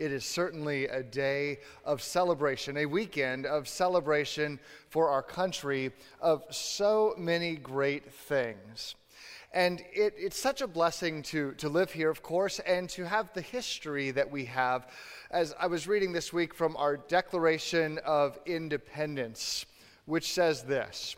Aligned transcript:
it 0.00 0.12
is 0.12 0.24
certainly 0.24 0.86
a 0.86 1.02
day 1.02 1.58
of 1.84 2.00
celebration, 2.00 2.78
a 2.78 2.86
weekend 2.86 3.44
of 3.44 3.68
celebration 3.68 4.58
for 4.88 5.10
our 5.10 5.22
country 5.22 5.92
of 6.22 6.42
so 6.50 7.14
many 7.18 7.54
great 7.54 8.10
things. 8.10 8.94
And 9.52 9.82
it, 9.92 10.14
it's 10.16 10.38
such 10.38 10.62
a 10.62 10.66
blessing 10.66 11.22
to, 11.24 11.52
to 11.52 11.68
live 11.68 11.92
here, 11.92 12.08
of 12.08 12.22
course, 12.22 12.60
and 12.60 12.88
to 12.90 13.06
have 13.06 13.30
the 13.34 13.42
history 13.42 14.10
that 14.12 14.30
we 14.30 14.46
have. 14.46 14.88
As 15.30 15.54
I 15.60 15.66
was 15.66 15.86
reading 15.86 16.12
this 16.12 16.32
week 16.32 16.54
from 16.54 16.76
our 16.78 16.96
Declaration 16.96 17.98
of 17.98 18.38
Independence, 18.46 19.66
which 20.06 20.32
says 20.32 20.62
this 20.62 21.16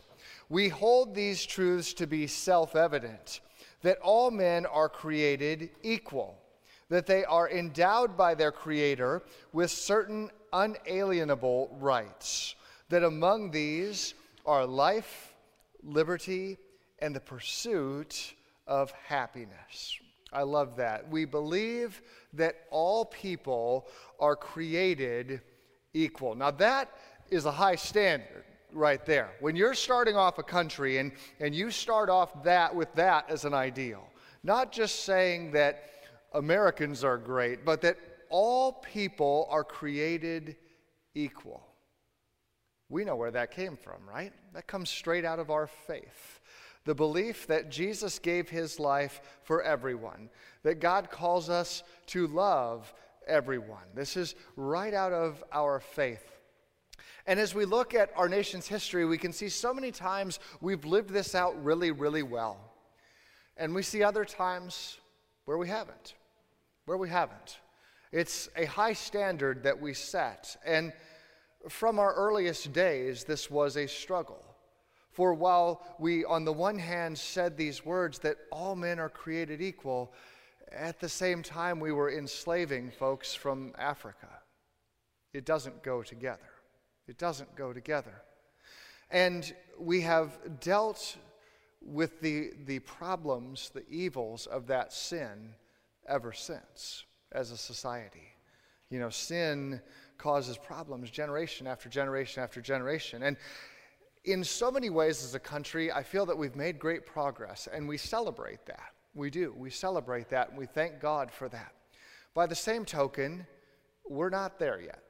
We 0.49 0.67
hold 0.67 1.15
these 1.15 1.45
truths 1.45 1.93
to 1.93 2.07
be 2.07 2.27
self 2.27 2.75
evident 2.75 3.39
that 3.81 3.99
all 3.99 4.29
men 4.29 4.65
are 4.65 4.89
created 4.89 5.69
equal, 5.83 6.42
that 6.93 7.07
they 7.07 7.25
are 7.25 7.49
endowed 7.49 8.15
by 8.15 8.35
their 8.35 8.51
Creator 8.51 9.23
with 9.51 9.71
certain 9.71 10.29
unalienable 10.53 11.75
rights, 11.79 12.53
that 12.89 13.03
among 13.03 13.49
these 13.49 14.13
are 14.45 14.63
life, 14.63 15.33
liberty, 15.83 16.55
and 16.99 17.15
the 17.15 17.19
pursuit 17.19 18.35
of 18.67 18.91
happiness. 19.07 19.97
I 20.31 20.43
love 20.43 20.75
that. 20.75 21.09
We 21.09 21.25
believe 21.25 21.99
that 22.33 22.57
all 22.69 23.05
people 23.05 23.87
are 24.19 24.35
created 24.35 25.41
equal. 25.95 26.35
Now, 26.35 26.51
that 26.51 26.91
is 27.31 27.45
a 27.45 27.51
high 27.51 27.75
standard 27.75 28.43
right 28.71 29.03
there. 29.03 29.31
When 29.39 29.55
you're 29.55 29.73
starting 29.73 30.15
off 30.15 30.37
a 30.37 30.43
country 30.43 30.99
and, 30.99 31.11
and 31.39 31.55
you 31.55 31.71
start 31.71 32.11
off 32.11 32.43
that 32.43 32.75
with 32.75 32.93
that 32.93 33.31
as 33.31 33.45
an 33.45 33.55
ideal, 33.55 34.07
not 34.43 34.71
just 34.71 35.05
saying 35.05 35.53
that 35.53 35.89
Americans 36.33 37.03
are 37.03 37.17
great, 37.17 37.65
but 37.65 37.81
that 37.81 37.97
all 38.29 38.73
people 38.73 39.47
are 39.49 39.63
created 39.63 40.55
equal. 41.13 41.65
We 42.89 43.05
know 43.05 43.15
where 43.15 43.31
that 43.31 43.51
came 43.51 43.77
from, 43.77 44.07
right? 44.07 44.33
That 44.53 44.67
comes 44.67 44.89
straight 44.89 45.25
out 45.25 45.39
of 45.39 45.49
our 45.49 45.67
faith. 45.67 46.39
The 46.85 46.95
belief 46.95 47.47
that 47.47 47.71
Jesus 47.71 48.19
gave 48.19 48.49
his 48.49 48.79
life 48.79 49.21
for 49.43 49.63
everyone, 49.63 50.29
that 50.63 50.79
God 50.79 51.09
calls 51.09 51.49
us 51.49 51.83
to 52.07 52.27
love 52.27 52.93
everyone. 53.27 53.83
This 53.95 54.17
is 54.17 54.35
right 54.55 54.93
out 54.93 55.13
of 55.13 55.43
our 55.51 55.79
faith. 55.79 56.29
And 57.25 57.39
as 57.39 57.55
we 57.55 57.63
look 57.63 57.93
at 57.93 58.11
our 58.17 58.27
nation's 58.27 58.67
history, 58.67 59.05
we 59.05 59.17
can 59.17 59.31
see 59.31 59.47
so 59.47 59.73
many 59.73 59.91
times 59.91 60.39
we've 60.59 60.83
lived 60.83 61.09
this 61.09 61.35
out 61.35 61.63
really, 61.63 61.91
really 61.91 62.23
well. 62.23 62.59
And 63.55 63.73
we 63.73 63.81
see 63.81 64.03
other 64.03 64.25
times 64.25 64.97
where 65.45 65.57
we 65.57 65.69
haven't, 65.69 66.15
where 66.85 66.97
we 66.97 67.09
haven't. 67.09 67.59
It's 68.11 68.49
a 68.55 68.65
high 68.65 68.93
standard 68.93 69.63
that 69.63 69.81
we 69.81 69.93
set. 69.93 70.55
And 70.65 70.93
from 71.69 71.97
our 71.99 72.13
earliest 72.13 72.73
days, 72.73 73.23
this 73.23 73.49
was 73.49 73.77
a 73.77 73.87
struggle. 73.87 74.43
For 75.11 75.33
while 75.33 75.85
we, 75.99 76.25
on 76.25 76.43
the 76.43 76.53
one 76.53 76.77
hand, 76.77 77.17
said 77.17 77.55
these 77.55 77.85
words 77.85 78.19
that 78.19 78.37
all 78.51 78.75
men 78.75 78.99
are 78.99 79.09
created 79.09 79.61
equal, 79.61 80.13
at 80.71 80.99
the 80.99 81.09
same 81.09 81.43
time 81.43 81.79
we 81.79 81.91
were 81.91 82.11
enslaving 82.11 82.91
folks 82.91 83.33
from 83.33 83.73
Africa. 83.77 84.29
It 85.33 85.45
doesn't 85.45 85.83
go 85.83 86.03
together. 86.03 86.49
It 87.07 87.17
doesn't 87.17 87.55
go 87.55 87.73
together. 87.73 88.21
And 89.09 89.53
we 89.79 90.01
have 90.01 90.59
dealt 90.59 91.17
with 91.81 92.21
the, 92.21 92.51
the 92.65 92.79
problems, 92.79 93.71
the 93.73 93.87
evils 93.89 94.47
of 94.47 94.67
that 94.67 94.93
sin 94.93 95.53
ever 96.07 96.33
since 96.33 97.05
as 97.31 97.51
a 97.51 97.57
society. 97.57 98.27
You 98.89 98.99
know, 98.99 99.09
sin 99.09 99.81
causes 100.17 100.57
problems 100.57 101.09
generation 101.09 101.67
after 101.67 101.89
generation 101.89 102.43
after 102.43 102.61
generation. 102.61 103.23
And 103.23 103.37
in 104.23 104.43
so 104.43 104.71
many 104.71 104.89
ways 104.89 105.23
as 105.23 105.35
a 105.35 105.39
country, 105.39 105.91
I 105.91 106.03
feel 106.03 106.25
that 106.27 106.37
we've 106.37 106.55
made 106.55 106.79
great 106.79 107.05
progress, 107.05 107.67
and 107.71 107.87
we 107.87 107.97
celebrate 107.97 108.65
that. 108.67 108.93
We 109.15 109.29
do. 109.29 109.53
We 109.57 109.69
celebrate 109.69 110.29
that, 110.29 110.49
and 110.49 110.57
we 110.57 110.65
thank 110.65 110.99
God 110.99 111.31
for 111.31 111.49
that. 111.49 111.73
By 112.33 112.45
the 112.47 112.55
same 112.55 112.85
token, 112.85 113.45
we're 114.07 114.29
not 114.29 114.59
there 114.59 114.81
yet. 114.81 115.03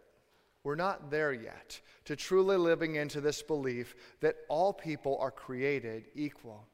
We're 0.64 0.76
not 0.76 1.12
there 1.12 1.34
yet 1.34 1.80
to 2.06 2.16
truly 2.16 2.58
living 2.58 2.96
into 2.96 3.22
this 3.22 3.42
belief 3.42 3.96
that 4.22 4.38
all 4.50 4.74
people 4.74 5.18
are 5.20 5.32
created 5.32 6.06
equal. 6.16 6.66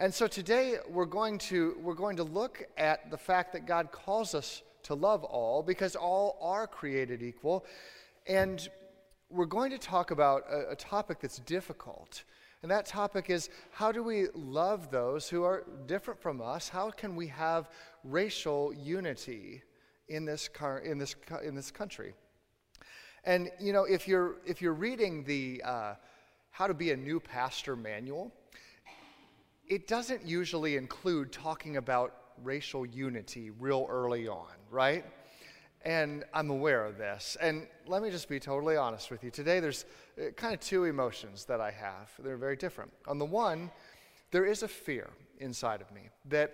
And 0.00 0.14
so 0.14 0.26
today 0.26 0.78
we're 0.88 1.04
going 1.04 1.36
to 1.50 1.76
we're 1.82 1.92
going 1.92 2.16
to 2.16 2.24
look 2.24 2.64
at 2.78 3.10
the 3.10 3.18
fact 3.18 3.52
that 3.52 3.66
God 3.66 3.92
calls 3.92 4.34
us 4.34 4.62
to 4.84 4.94
love 4.94 5.24
all 5.24 5.62
because 5.62 5.94
all 5.94 6.38
are 6.40 6.66
created 6.66 7.22
equal. 7.22 7.66
And 8.26 8.66
we're 9.28 9.44
going 9.44 9.70
to 9.72 9.76
talk 9.76 10.10
about 10.10 10.44
a, 10.50 10.70
a 10.70 10.74
topic 10.74 11.20
that's 11.20 11.40
difficult. 11.40 12.24
And 12.62 12.70
that 12.70 12.86
topic 12.86 13.28
is 13.28 13.50
how 13.72 13.92
do 13.92 14.02
we 14.02 14.28
love 14.32 14.90
those 14.90 15.28
who 15.28 15.42
are 15.42 15.66
different 15.86 16.18
from 16.18 16.40
us? 16.40 16.70
How 16.70 16.90
can 16.90 17.14
we 17.14 17.26
have 17.26 17.68
racial 18.02 18.72
unity 18.72 19.62
in 20.08 20.24
this, 20.24 20.48
car, 20.48 20.78
in 20.78 20.96
this, 20.96 21.14
in 21.44 21.54
this 21.54 21.70
country? 21.70 22.14
And 23.24 23.50
you 23.60 23.74
know, 23.74 23.84
if 23.84 24.08
you're 24.08 24.36
if 24.46 24.62
you're 24.62 24.72
reading 24.72 25.24
the 25.24 25.60
uh, 25.62 25.94
How 26.52 26.66
to 26.66 26.72
Be 26.72 26.90
a 26.92 26.96
New 26.96 27.20
Pastor 27.20 27.76
manual, 27.76 28.32
it 29.70 29.86
doesn't 29.86 30.26
usually 30.26 30.76
include 30.76 31.30
talking 31.30 31.76
about 31.76 32.12
racial 32.42 32.84
unity 32.84 33.50
real 33.50 33.86
early 33.88 34.26
on, 34.26 34.48
right? 34.68 35.04
And 35.82 36.24
I'm 36.34 36.50
aware 36.50 36.84
of 36.84 36.98
this. 36.98 37.36
And 37.40 37.68
let 37.86 38.02
me 38.02 38.10
just 38.10 38.28
be 38.28 38.40
totally 38.40 38.76
honest 38.76 39.12
with 39.12 39.22
you. 39.22 39.30
Today, 39.30 39.60
there's 39.60 39.84
uh, 40.18 40.32
kind 40.32 40.52
of 40.52 40.60
two 40.60 40.84
emotions 40.84 41.44
that 41.44 41.60
I 41.60 41.70
have. 41.70 42.10
They're 42.18 42.36
very 42.36 42.56
different. 42.56 42.92
On 43.06 43.18
the 43.18 43.24
one, 43.24 43.70
there 44.32 44.44
is 44.44 44.64
a 44.64 44.68
fear 44.68 45.08
inside 45.38 45.80
of 45.80 45.90
me 45.92 46.02
that 46.26 46.52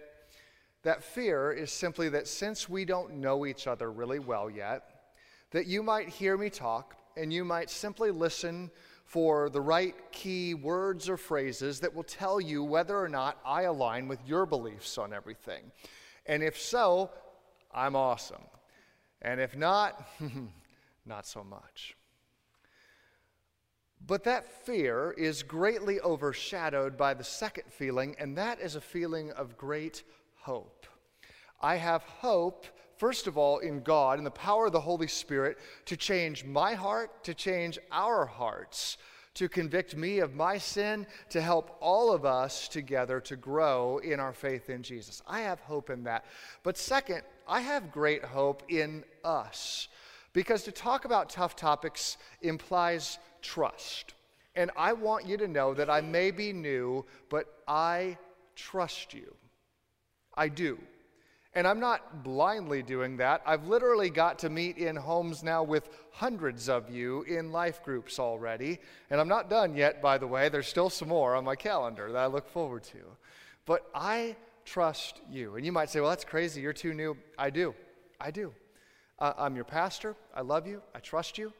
that 0.82 1.02
fear 1.02 1.52
is 1.52 1.72
simply 1.72 2.10
that 2.10 2.28
since 2.28 2.68
we 2.68 2.84
don't 2.84 3.14
know 3.14 3.46
each 3.46 3.66
other 3.66 3.90
really 3.90 4.18
well 4.18 4.50
yet, 4.50 5.14
that 5.52 5.66
you 5.66 5.82
might 5.82 6.10
hear 6.10 6.36
me 6.36 6.50
talk 6.50 6.94
and 7.16 7.32
you 7.32 7.46
might 7.46 7.70
simply 7.70 8.10
listen 8.10 8.70
for 9.06 9.48
the 9.48 9.60
right 9.60 9.94
key 10.10 10.52
words 10.52 11.08
or 11.08 11.16
phrases 11.16 11.80
that 11.80 11.94
will 11.94 12.02
tell 12.02 12.40
you 12.40 12.64
whether 12.64 12.98
or 12.98 13.08
not 13.08 13.38
I 13.46 13.62
align 13.62 14.08
with 14.08 14.18
your 14.26 14.46
beliefs 14.46 14.98
on 14.98 15.12
everything. 15.12 15.70
And 16.26 16.42
if 16.42 16.60
so, 16.60 17.10
I'm 17.72 17.94
awesome. 17.94 18.42
And 19.22 19.40
if 19.40 19.56
not, 19.56 20.06
not 21.06 21.24
so 21.24 21.44
much. 21.44 21.96
But 24.04 24.24
that 24.24 24.66
fear 24.66 25.14
is 25.16 25.42
greatly 25.42 26.00
overshadowed 26.00 26.96
by 26.96 27.14
the 27.14 27.24
second 27.24 27.70
feeling, 27.70 28.16
and 28.18 28.36
that 28.36 28.60
is 28.60 28.74
a 28.74 28.80
feeling 28.80 29.30
of 29.32 29.56
great 29.56 30.02
hope. 30.34 30.86
I 31.60 31.76
have 31.76 32.02
hope 32.02 32.66
first 32.96 33.26
of 33.26 33.36
all, 33.36 33.58
in 33.58 33.82
God 33.82 34.18
and 34.18 34.26
the 34.26 34.30
power 34.30 34.66
of 34.66 34.72
the 34.72 34.80
Holy 34.80 35.06
Spirit 35.06 35.58
to 35.86 35.96
change 35.96 36.44
my 36.44 36.74
heart, 36.74 37.24
to 37.24 37.34
change 37.34 37.78
our 37.90 38.26
hearts, 38.26 38.98
to 39.34 39.48
convict 39.48 39.94
me 39.94 40.20
of 40.20 40.34
my 40.34 40.56
sin, 40.56 41.06
to 41.28 41.40
help 41.40 41.76
all 41.80 42.12
of 42.12 42.24
us 42.24 42.68
together 42.68 43.20
to 43.20 43.36
grow 43.36 43.98
in 43.98 44.18
our 44.18 44.32
faith 44.32 44.70
in 44.70 44.82
Jesus. 44.82 45.22
I 45.26 45.40
have 45.40 45.60
hope 45.60 45.90
in 45.90 46.04
that. 46.04 46.24
But 46.62 46.78
second, 46.78 47.22
I 47.46 47.60
have 47.60 47.92
great 47.92 48.24
hope 48.24 48.62
in 48.68 49.04
us. 49.24 49.88
Because 50.32 50.64
to 50.64 50.72
talk 50.72 51.04
about 51.04 51.30
tough 51.30 51.54
topics 51.56 52.16
implies 52.40 53.18
trust. 53.42 54.14
And 54.54 54.70
I 54.76 54.94
want 54.94 55.26
you 55.26 55.36
to 55.36 55.48
know 55.48 55.74
that 55.74 55.90
I 55.90 56.00
may 56.00 56.30
be 56.30 56.52
new, 56.52 57.04
but 57.28 57.46
I 57.68 58.16
trust 58.54 59.12
you. 59.12 59.34
I 60.34 60.48
do. 60.48 60.78
And 61.56 61.66
I'm 61.66 61.80
not 61.80 62.22
blindly 62.22 62.82
doing 62.82 63.16
that. 63.16 63.40
I've 63.46 63.66
literally 63.66 64.10
got 64.10 64.40
to 64.40 64.50
meet 64.50 64.76
in 64.76 64.94
homes 64.94 65.42
now 65.42 65.62
with 65.62 65.88
hundreds 66.10 66.68
of 66.68 66.90
you 66.90 67.22
in 67.22 67.50
life 67.50 67.82
groups 67.82 68.18
already. 68.18 68.78
And 69.08 69.18
I'm 69.18 69.26
not 69.26 69.48
done 69.48 69.74
yet, 69.74 70.02
by 70.02 70.18
the 70.18 70.26
way. 70.26 70.50
There's 70.50 70.68
still 70.68 70.90
some 70.90 71.08
more 71.08 71.34
on 71.34 71.44
my 71.44 71.56
calendar 71.56 72.12
that 72.12 72.18
I 72.18 72.26
look 72.26 72.46
forward 72.46 72.84
to. 72.84 72.98
But 73.64 73.88
I 73.94 74.36
trust 74.66 75.22
you. 75.30 75.56
And 75.56 75.64
you 75.64 75.72
might 75.72 75.88
say, 75.88 76.00
well, 76.00 76.10
that's 76.10 76.26
crazy. 76.26 76.60
You're 76.60 76.74
too 76.74 76.92
new. 76.92 77.16
I 77.38 77.48
do. 77.48 77.74
I 78.20 78.30
do. 78.30 78.52
Uh, 79.18 79.32
I'm 79.38 79.56
your 79.56 79.64
pastor. 79.64 80.14
I 80.34 80.42
love 80.42 80.66
you. 80.66 80.82
I 80.94 80.98
trust 80.98 81.38
you. 81.38 81.54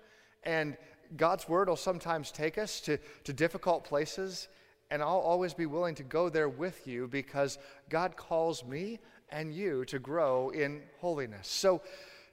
And 0.45 0.77
God's 1.17 1.49
word 1.49 1.71
will 1.71 1.77
sometimes 1.77 2.31
take 2.31 2.59
us 2.59 2.83
to, 2.83 2.99
to 3.25 3.33
difficult 3.33 3.85
places. 3.85 4.49
And 4.91 5.01
I'll 5.01 5.19
always 5.19 5.55
be 5.55 5.65
willing 5.65 5.95
to 5.95 6.03
go 6.03 6.29
there 6.29 6.51
with 6.51 6.87
you 6.87 7.09
because 7.09 7.59
God 7.89 8.15
calls 8.15 8.63
me 8.63 8.99
and 9.31 9.55
you 9.55 9.85
to 9.87 9.99
grow 9.99 10.51
in 10.51 10.83
holiness. 11.01 11.49
So, 11.49 11.83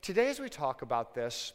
today, 0.02 0.30
as 0.30 0.40
we 0.40 0.50
talk 0.50 0.82
about 0.82 1.14
this, 1.14 1.54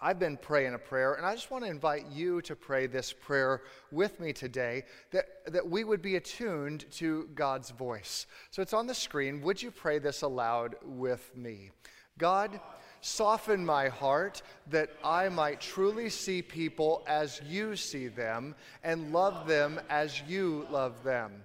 I've 0.00 0.20
been 0.20 0.36
praying 0.36 0.74
a 0.74 0.78
prayer, 0.78 1.14
and 1.14 1.26
I 1.26 1.34
just 1.34 1.50
want 1.50 1.64
to 1.64 1.70
invite 1.70 2.06
you 2.12 2.40
to 2.42 2.54
pray 2.54 2.86
this 2.86 3.12
prayer 3.12 3.62
with 3.90 4.20
me 4.20 4.32
today 4.32 4.84
that, 5.10 5.24
that 5.52 5.68
we 5.68 5.82
would 5.82 6.02
be 6.02 6.14
attuned 6.14 6.84
to 6.92 7.28
God's 7.34 7.70
voice. 7.70 8.26
So 8.52 8.62
it's 8.62 8.72
on 8.72 8.86
the 8.86 8.94
screen. 8.94 9.40
Would 9.42 9.60
you 9.60 9.72
pray 9.72 9.98
this 9.98 10.22
aloud 10.22 10.76
with 10.84 11.36
me? 11.36 11.70
God, 12.16 12.60
soften 13.00 13.64
my 13.64 13.88
heart 13.88 14.42
that 14.70 14.90
I 15.02 15.28
might 15.30 15.60
truly 15.60 16.10
see 16.10 16.42
people 16.42 17.02
as 17.08 17.40
you 17.44 17.74
see 17.74 18.06
them 18.06 18.54
and 18.84 19.12
love 19.12 19.48
them 19.48 19.80
as 19.90 20.22
you 20.28 20.66
love 20.70 21.02
them. 21.02 21.44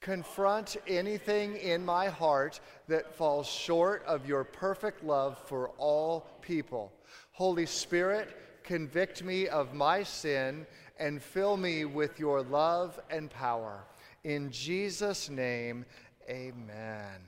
Confront 0.00 0.78
anything 0.86 1.56
in 1.56 1.84
my 1.84 2.08
heart 2.08 2.60
that 2.88 3.14
falls 3.14 3.46
short 3.46 4.02
of 4.06 4.26
your 4.26 4.44
perfect 4.44 5.04
love 5.04 5.36
for 5.46 5.68
all 5.76 6.26
people. 6.40 6.90
Holy 7.32 7.66
Spirit, 7.66 8.34
convict 8.64 9.22
me 9.22 9.46
of 9.48 9.74
my 9.74 10.02
sin 10.02 10.66
and 10.98 11.22
fill 11.22 11.58
me 11.58 11.84
with 11.84 12.18
your 12.18 12.42
love 12.42 12.98
and 13.10 13.28
power. 13.28 13.84
In 14.24 14.50
Jesus' 14.50 15.28
name, 15.28 15.84
amen. 16.30 17.20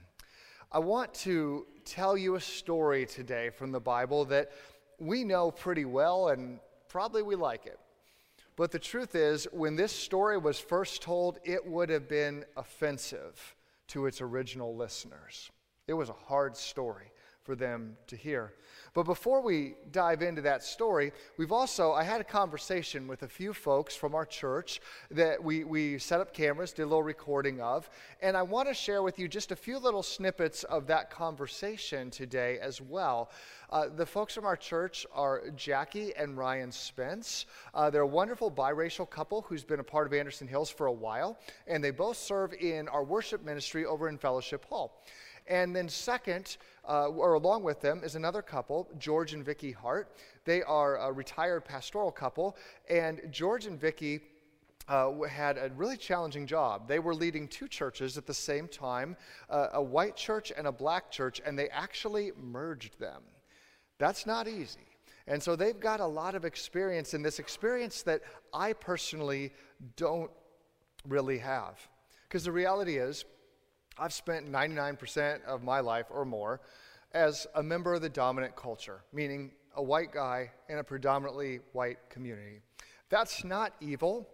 I 0.70 0.78
want 0.78 1.12
to 1.14 1.66
tell 1.84 2.16
you 2.16 2.36
a 2.36 2.40
story 2.40 3.04
today 3.04 3.50
from 3.50 3.70
the 3.70 3.80
Bible 3.80 4.24
that 4.26 4.52
we 4.98 5.24
know 5.24 5.50
pretty 5.50 5.84
well 5.84 6.28
and 6.28 6.58
probably 6.88 7.22
we 7.22 7.34
like 7.34 7.66
it. 7.66 7.78
But 8.56 8.70
the 8.70 8.78
truth 8.78 9.14
is, 9.14 9.46
when 9.52 9.76
this 9.76 9.92
story 9.92 10.36
was 10.36 10.58
first 10.58 11.02
told, 11.02 11.38
it 11.44 11.66
would 11.66 11.88
have 11.88 12.08
been 12.08 12.44
offensive 12.56 13.54
to 13.88 14.06
its 14.06 14.20
original 14.20 14.76
listeners. 14.76 15.50
It 15.86 15.94
was 15.94 16.08
a 16.08 16.14
hard 16.14 16.56
story 16.56 17.11
for 17.44 17.56
them 17.56 17.96
to 18.06 18.16
hear. 18.16 18.52
But 18.94 19.04
before 19.04 19.40
we 19.40 19.74
dive 19.90 20.20
into 20.20 20.42
that 20.42 20.62
story, 20.62 21.12
we've 21.38 21.52
also, 21.52 21.92
I 21.92 22.04
had 22.04 22.20
a 22.20 22.24
conversation 22.24 23.08
with 23.08 23.22
a 23.22 23.28
few 23.28 23.54
folks 23.54 23.96
from 23.96 24.14
our 24.14 24.26
church 24.26 24.80
that 25.10 25.42
we, 25.42 25.64
we 25.64 25.98
set 25.98 26.20
up 26.20 26.34
cameras, 26.34 26.72
did 26.72 26.82
a 26.82 26.86
little 26.86 27.02
recording 27.02 27.60
of, 27.60 27.88
and 28.20 28.36
I 28.36 28.42
want 28.42 28.68
to 28.68 28.74
share 28.74 29.02
with 29.02 29.18
you 29.18 29.28
just 29.28 29.50
a 29.50 29.56
few 29.56 29.78
little 29.78 30.02
snippets 30.02 30.62
of 30.64 30.86
that 30.88 31.10
conversation 31.10 32.10
today 32.10 32.58
as 32.60 32.80
well. 32.80 33.30
Uh, 33.70 33.88
the 33.88 34.04
folks 34.04 34.34
from 34.34 34.44
our 34.44 34.56
church 34.56 35.06
are 35.14 35.44
Jackie 35.56 36.14
and 36.14 36.36
Ryan 36.36 36.70
Spence. 36.70 37.46
Uh, 37.72 37.88
they're 37.88 38.02
a 38.02 38.06
wonderful 38.06 38.50
biracial 38.50 39.08
couple 39.08 39.40
who's 39.42 39.64
been 39.64 39.80
a 39.80 39.84
part 39.84 40.06
of 40.06 40.12
Anderson 40.12 40.46
Hills 40.46 40.68
for 40.68 40.86
a 40.86 40.92
while, 40.92 41.38
and 41.66 41.82
they 41.82 41.90
both 41.90 42.18
serve 42.18 42.52
in 42.52 42.86
our 42.88 43.02
worship 43.02 43.42
ministry 43.42 43.86
over 43.86 44.10
in 44.10 44.18
Fellowship 44.18 44.66
Hall. 44.66 45.02
And 45.46 45.74
then, 45.74 45.88
second, 45.88 46.56
uh, 46.88 47.08
or 47.08 47.34
along 47.34 47.62
with 47.62 47.80
them, 47.80 48.02
is 48.04 48.14
another 48.14 48.42
couple, 48.42 48.88
George 48.98 49.34
and 49.34 49.44
Vicki 49.44 49.72
Hart. 49.72 50.16
They 50.44 50.62
are 50.62 50.96
a 50.98 51.12
retired 51.12 51.64
pastoral 51.64 52.12
couple, 52.12 52.56
and 52.88 53.20
George 53.30 53.66
and 53.66 53.80
Vicki. 53.80 54.20
Uh, 54.88 55.12
had 55.22 55.58
a 55.58 55.70
really 55.76 55.96
challenging 55.96 56.44
job. 56.44 56.88
They 56.88 56.98
were 56.98 57.14
leading 57.14 57.46
two 57.46 57.68
churches 57.68 58.18
at 58.18 58.26
the 58.26 58.34
same 58.34 58.66
time 58.66 59.16
uh, 59.48 59.68
a 59.74 59.82
white 59.82 60.16
church 60.16 60.52
and 60.54 60.66
a 60.66 60.72
black 60.72 61.08
church, 61.08 61.40
and 61.46 61.56
they 61.56 61.68
actually 61.68 62.32
merged 62.36 62.98
them. 62.98 63.22
That's 63.98 64.26
not 64.26 64.48
easy. 64.48 64.80
And 65.26 65.42
so 65.42 65.54
they've 65.54 65.78
got 65.78 66.00
a 66.00 66.06
lot 66.06 66.34
of 66.34 66.44
experience 66.44 67.14
in 67.14 67.22
this 67.22 67.38
experience 67.38 68.02
that 68.02 68.22
I 68.52 68.72
personally 68.72 69.52
don't 69.96 70.30
really 71.06 71.38
have. 71.38 71.78
Because 72.28 72.44
the 72.44 72.52
reality 72.52 72.96
is, 72.96 73.24
I've 73.98 74.12
spent 74.12 74.50
99% 74.50 75.44
of 75.44 75.62
my 75.62 75.80
life 75.80 76.06
or 76.10 76.24
more 76.24 76.60
as 77.12 77.46
a 77.54 77.62
member 77.62 77.94
of 77.94 78.02
the 78.02 78.08
dominant 78.08 78.56
culture, 78.56 79.02
meaning 79.12 79.52
a 79.76 79.82
white 79.82 80.12
guy 80.12 80.50
in 80.68 80.78
a 80.78 80.84
predominantly 80.84 81.60
white 81.72 81.98
community. 82.08 82.60
That's 83.10 83.44
not 83.44 83.74
evil, 83.80 84.28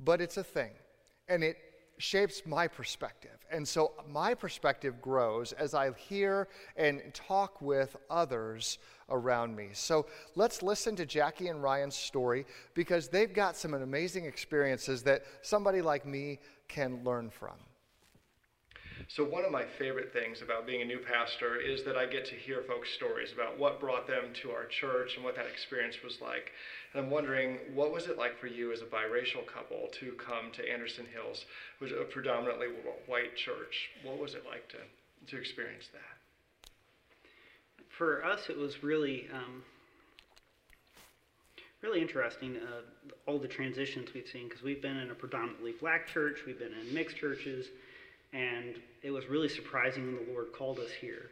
but 0.00 0.20
it's 0.20 0.36
a 0.36 0.44
thing. 0.44 0.70
And 1.28 1.44
it 1.44 1.58
shapes 1.98 2.42
my 2.46 2.68
perspective. 2.68 3.38
And 3.50 3.66
so 3.66 3.92
my 4.08 4.34
perspective 4.34 5.00
grows 5.02 5.52
as 5.52 5.74
I 5.74 5.92
hear 5.92 6.48
and 6.76 7.02
talk 7.12 7.60
with 7.60 7.96
others 8.08 8.78
around 9.10 9.56
me. 9.56 9.70
So 9.72 10.06
let's 10.34 10.62
listen 10.62 10.96
to 10.96 11.06
Jackie 11.06 11.48
and 11.48 11.62
Ryan's 11.62 11.96
story 11.96 12.46
because 12.74 13.08
they've 13.08 13.32
got 13.32 13.56
some 13.56 13.74
amazing 13.74 14.26
experiences 14.26 15.02
that 15.02 15.22
somebody 15.42 15.82
like 15.82 16.06
me 16.06 16.38
can 16.68 17.02
learn 17.04 17.30
from. 17.30 17.54
So, 19.10 19.24
one 19.24 19.42
of 19.42 19.50
my 19.50 19.64
favorite 19.64 20.12
things 20.12 20.42
about 20.42 20.66
being 20.66 20.82
a 20.82 20.84
new 20.84 20.98
pastor 20.98 21.56
is 21.56 21.82
that 21.84 21.96
I 21.96 22.04
get 22.04 22.26
to 22.26 22.34
hear 22.34 22.62
folks' 22.68 22.90
stories 22.92 23.32
about 23.32 23.58
what 23.58 23.80
brought 23.80 24.06
them 24.06 24.24
to 24.42 24.50
our 24.50 24.66
church 24.66 25.16
and 25.16 25.24
what 25.24 25.34
that 25.36 25.46
experience 25.46 25.96
was 26.04 26.20
like. 26.20 26.52
And 26.92 27.02
I'm 27.02 27.10
wondering, 27.10 27.58
what 27.72 27.90
was 27.90 28.06
it 28.06 28.18
like 28.18 28.38
for 28.38 28.48
you 28.48 28.70
as 28.70 28.82
a 28.82 28.84
biracial 28.84 29.46
couple 29.46 29.88
to 29.98 30.12
come 30.12 30.52
to 30.52 30.70
Anderson 30.70 31.06
Hills, 31.10 31.46
which 31.78 31.90
is 31.90 31.98
a 31.98 32.04
predominantly 32.04 32.66
white 33.06 33.34
church? 33.34 33.88
What 34.02 34.18
was 34.18 34.34
it 34.34 34.44
like 34.46 34.68
to, 34.68 34.78
to 35.28 35.40
experience 35.40 35.88
that? 35.94 36.70
For 37.88 38.22
us, 38.26 38.50
it 38.50 38.58
was 38.58 38.82
really. 38.82 39.26
Um, 39.32 39.62
really 41.80 42.00
interesting 42.00 42.56
uh, 42.56 42.80
all 43.26 43.38
the 43.38 43.46
transitions 43.46 44.08
we've 44.12 44.26
seen 44.26 44.48
because 44.48 44.64
we've 44.64 44.82
been 44.82 44.96
in 44.96 45.12
a 45.12 45.14
predominantly 45.14 45.72
black 45.80 46.08
church, 46.08 46.38
we've 46.44 46.58
been 46.58 46.72
in 46.72 46.92
mixed 46.92 47.16
churches, 47.16 47.68
and 48.32 48.76
it 49.02 49.10
was 49.10 49.26
really 49.28 49.48
surprising 49.48 50.06
when 50.06 50.26
the 50.26 50.32
Lord 50.32 50.52
called 50.52 50.78
us 50.78 50.90
here 51.00 51.30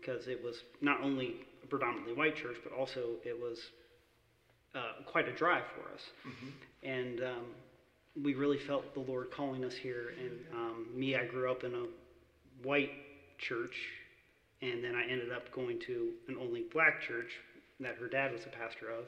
because 0.00 0.24
mm-hmm. 0.26 0.30
um, 0.30 0.32
it 0.32 0.42
was 0.42 0.62
not 0.80 1.00
only 1.02 1.36
a 1.62 1.66
predominantly 1.66 2.14
white 2.14 2.36
church, 2.36 2.56
but 2.62 2.72
also 2.72 3.16
it 3.24 3.38
was 3.38 3.58
uh, 4.74 5.02
quite 5.06 5.28
a 5.28 5.32
drive 5.32 5.64
for 5.74 5.92
us. 5.92 6.00
Mm-hmm. 6.26 6.88
And 6.88 7.20
um, 7.22 7.46
we 8.22 8.34
really 8.34 8.58
felt 8.58 8.94
the 8.94 9.00
Lord 9.00 9.30
calling 9.30 9.64
us 9.64 9.74
here. 9.74 10.14
And 10.18 10.32
um, 10.54 10.86
me, 10.94 11.16
I 11.16 11.24
grew 11.26 11.50
up 11.50 11.64
in 11.64 11.74
a 11.74 11.86
white 12.66 12.90
church, 13.38 13.74
and 14.62 14.82
then 14.84 14.94
I 14.94 15.10
ended 15.10 15.32
up 15.32 15.52
going 15.52 15.80
to 15.86 16.10
an 16.28 16.36
only 16.40 16.64
black 16.72 17.00
church 17.00 17.32
that 17.80 17.96
her 17.96 18.08
dad 18.08 18.32
was 18.32 18.42
a 18.46 18.50
pastor 18.50 18.90
of. 18.90 19.06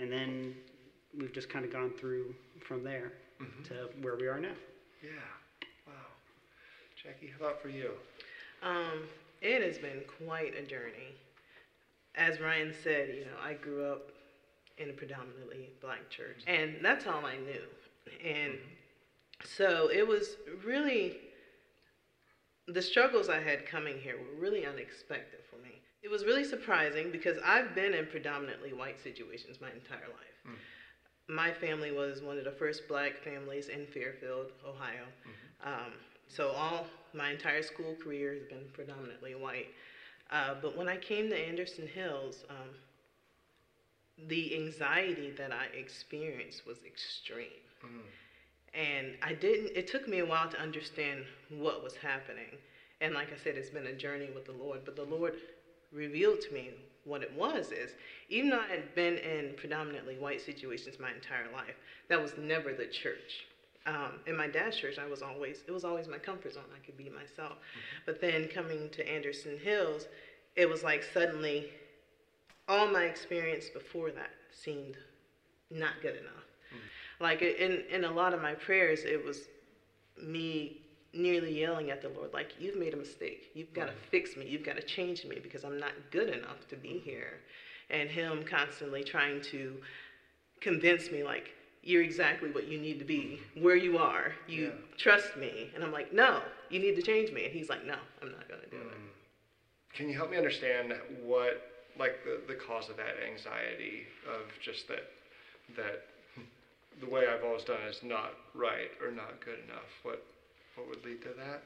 And 0.00 0.12
then 0.12 0.54
we've 1.18 1.32
just 1.32 1.48
kind 1.48 1.64
of 1.64 1.72
gone 1.72 1.92
through 1.98 2.34
from 2.66 2.82
there 2.84 3.12
mm-hmm. 3.40 3.62
to 3.64 3.88
where 4.02 4.16
we 4.16 4.26
are 4.26 4.40
now. 4.40 4.54
Yeah. 5.02 5.10
Jackie, 7.04 7.30
how 7.38 7.46
about 7.46 7.60
for 7.60 7.68
you? 7.68 7.90
Um, 8.62 9.04
it 9.42 9.62
has 9.62 9.76
been 9.76 10.00
quite 10.24 10.54
a 10.56 10.62
journey. 10.62 11.12
As 12.14 12.40
Ryan 12.40 12.72
said, 12.82 13.10
you 13.14 13.26
know, 13.26 13.36
I 13.44 13.54
grew 13.54 13.84
up 13.84 14.10
in 14.78 14.88
a 14.88 14.92
predominantly 14.92 15.68
black 15.82 16.08
church, 16.08 16.42
and 16.46 16.76
that's 16.82 17.06
all 17.06 17.26
I 17.26 17.36
knew. 17.36 17.60
And 18.24 18.54
so 19.44 19.90
it 19.92 20.06
was 20.06 20.36
really 20.64 21.18
the 22.68 22.80
struggles 22.80 23.28
I 23.28 23.40
had 23.40 23.66
coming 23.66 23.98
here 23.98 24.16
were 24.16 24.40
really 24.40 24.64
unexpected 24.64 25.40
for 25.50 25.56
me. 25.56 25.74
It 26.02 26.10
was 26.10 26.24
really 26.24 26.44
surprising 26.44 27.10
because 27.10 27.36
I've 27.44 27.74
been 27.74 27.92
in 27.92 28.06
predominantly 28.06 28.72
white 28.72 28.98
situations 29.02 29.58
my 29.60 29.70
entire 29.70 30.08
life. 30.08 30.48
Mm. 30.48 31.34
My 31.34 31.52
family 31.52 31.92
was 31.92 32.22
one 32.22 32.38
of 32.38 32.44
the 32.44 32.52
first 32.52 32.88
black 32.88 33.18
families 33.22 33.68
in 33.68 33.86
Fairfield, 33.86 34.52
Ohio. 34.66 35.04
Mm-hmm. 35.04 35.68
Um, 35.68 35.92
so 36.28 36.48
all 36.48 36.86
my 37.14 37.30
entire 37.30 37.62
school 37.62 37.96
career 38.02 38.34
has 38.34 38.44
been 38.44 38.64
predominantly 38.72 39.34
white. 39.34 39.68
Uh, 40.30 40.54
but 40.60 40.76
when 40.76 40.88
I 40.88 40.96
came 40.96 41.28
to 41.30 41.36
Anderson 41.36 41.86
Hills, 41.86 42.44
um, 42.50 42.70
the 44.28 44.54
anxiety 44.56 45.32
that 45.36 45.52
I 45.52 45.66
experienced 45.76 46.66
was 46.66 46.78
extreme. 46.86 47.46
Mm. 47.84 48.00
And 48.74 49.06
I 49.22 49.34
didn't, 49.34 49.76
it 49.76 49.86
took 49.86 50.08
me 50.08 50.20
a 50.20 50.26
while 50.26 50.48
to 50.48 50.60
understand 50.60 51.24
what 51.48 51.84
was 51.84 51.94
happening. 51.96 52.58
And 53.00 53.14
like 53.14 53.28
I 53.32 53.36
said, 53.36 53.56
it's 53.56 53.70
been 53.70 53.86
a 53.86 53.92
journey 53.92 54.28
with 54.34 54.46
the 54.46 54.52
Lord, 54.52 54.80
but 54.84 54.96
the 54.96 55.04
Lord 55.04 55.34
revealed 55.92 56.40
to 56.40 56.54
me 56.54 56.70
what 57.04 57.22
it 57.22 57.32
was 57.36 57.70
is 57.70 57.90
even 58.30 58.50
though 58.50 58.60
I 58.60 58.66
had 58.66 58.94
been 58.94 59.18
in 59.18 59.54
predominantly 59.56 60.16
white 60.16 60.40
situations 60.40 60.96
my 60.98 61.12
entire 61.12 61.52
life, 61.52 61.74
that 62.08 62.20
was 62.20 62.32
never 62.38 62.72
the 62.72 62.86
church 62.86 63.46
um, 63.86 64.20
in 64.26 64.36
my 64.36 64.46
dad's 64.46 64.76
church, 64.76 64.98
I 64.98 65.06
was 65.06 65.22
always 65.22 65.62
it 65.66 65.72
was 65.72 65.84
always 65.84 66.08
my 66.08 66.18
comfort 66.18 66.54
zone. 66.54 66.64
I 66.74 66.84
could 66.84 66.96
be 66.96 67.10
myself. 67.10 67.52
Mm-hmm. 67.52 68.02
But 68.06 68.20
then 68.20 68.48
coming 68.48 68.88
to 68.90 69.08
Anderson 69.08 69.58
Hills, 69.58 70.06
it 70.56 70.68
was 70.68 70.82
like 70.82 71.04
suddenly 71.12 71.68
all 72.66 72.86
my 72.86 73.04
experience 73.04 73.68
before 73.68 74.10
that 74.12 74.30
seemed 74.52 74.96
not 75.70 75.92
good 76.00 76.16
enough. 76.16 76.46
Mm-hmm. 76.72 77.24
Like 77.24 77.42
in 77.42 77.82
in 77.90 78.04
a 78.04 78.10
lot 78.10 78.32
of 78.32 78.40
my 78.40 78.54
prayers, 78.54 79.04
it 79.04 79.22
was 79.22 79.48
me 80.22 80.80
nearly 81.12 81.60
yelling 81.60 81.90
at 81.90 82.00
the 82.00 82.08
Lord, 82.08 82.32
like, 82.32 82.54
"You've 82.58 82.76
made 82.76 82.94
a 82.94 82.96
mistake. 82.96 83.50
You've 83.54 83.74
got 83.74 83.86
to 83.86 83.92
mm-hmm. 83.92 84.10
fix 84.10 84.36
me. 84.36 84.46
You've 84.48 84.64
got 84.64 84.76
to 84.76 84.82
change 84.82 85.24
me 85.24 85.38
because 85.42 85.62
I'm 85.62 85.78
not 85.78 85.92
good 86.10 86.30
enough 86.30 86.66
to 86.70 86.76
be 86.76 86.88
mm-hmm. 86.88 87.10
here." 87.10 87.40
And 87.90 88.08
Him 88.08 88.44
constantly 88.44 89.04
trying 89.04 89.42
to 89.42 89.76
convince 90.60 91.10
me, 91.10 91.22
like 91.22 91.50
you're 91.84 92.02
exactly 92.02 92.50
what 92.50 92.66
you 92.66 92.80
need 92.80 92.98
to 92.98 93.04
be 93.04 93.40
where 93.60 93.76
you 93.76 93.98
are. 93.98 94.32
You 94.48 94.64
yeah. 94.64 94.96
trust 94.96 95.36
me. 95.36 95.70
And 95.74 95.84
I'm 95.84 95.92
like, 95.92 96.12
no, 96.12 96.40
you 96.70 96.80
need 96.80 96.96
to 96.96 97.02
change 97.02 97.30
me. 97.30 97.44
And 97.44 97.52
he's 97.52 97.68
like, 97.68 97.86
no, 97.86 97.96
I'm 98.22 98.32
not 98.32 98.48
going 98.48 98.62
to 98.62 98.70
do 98.70 98.76
mm. 98.76 98.86
it. 98.86 98.98
Can 99.92 100.08
you 100.08 100.16
help 100.16 100.30
me 100.30 100.36
understand 100.36 100.94
what, 101.22 101.70
like, 101.98 102.24
the, 102.24 102.40
the 102.48 102.58
cause 102.58 102.88
of 102.88 102.96
that 102.96 103.14
anxiety 103.30 104.04
of 104.26 104.50
just 104.60 104.88
that, 104.88 105.10
that 105.76 106.06
the 107.00 107.08
way 107.08 107.26
I've 107.28 107.44
always 107.44 107.64
done 107.64 107.82
is 107.88 108.00
not 108.02 108.32
right 108.54 108.90
or 109.04 109.12
not 109.12 109.44
good 109.44 109.58
enough? 109.68 109.90
What, 110.02 110.24
what 110.76 110.88
would 110.88 111.04
lead 111.04 111.22
to 111.22 111.28
that? 111.38 111.62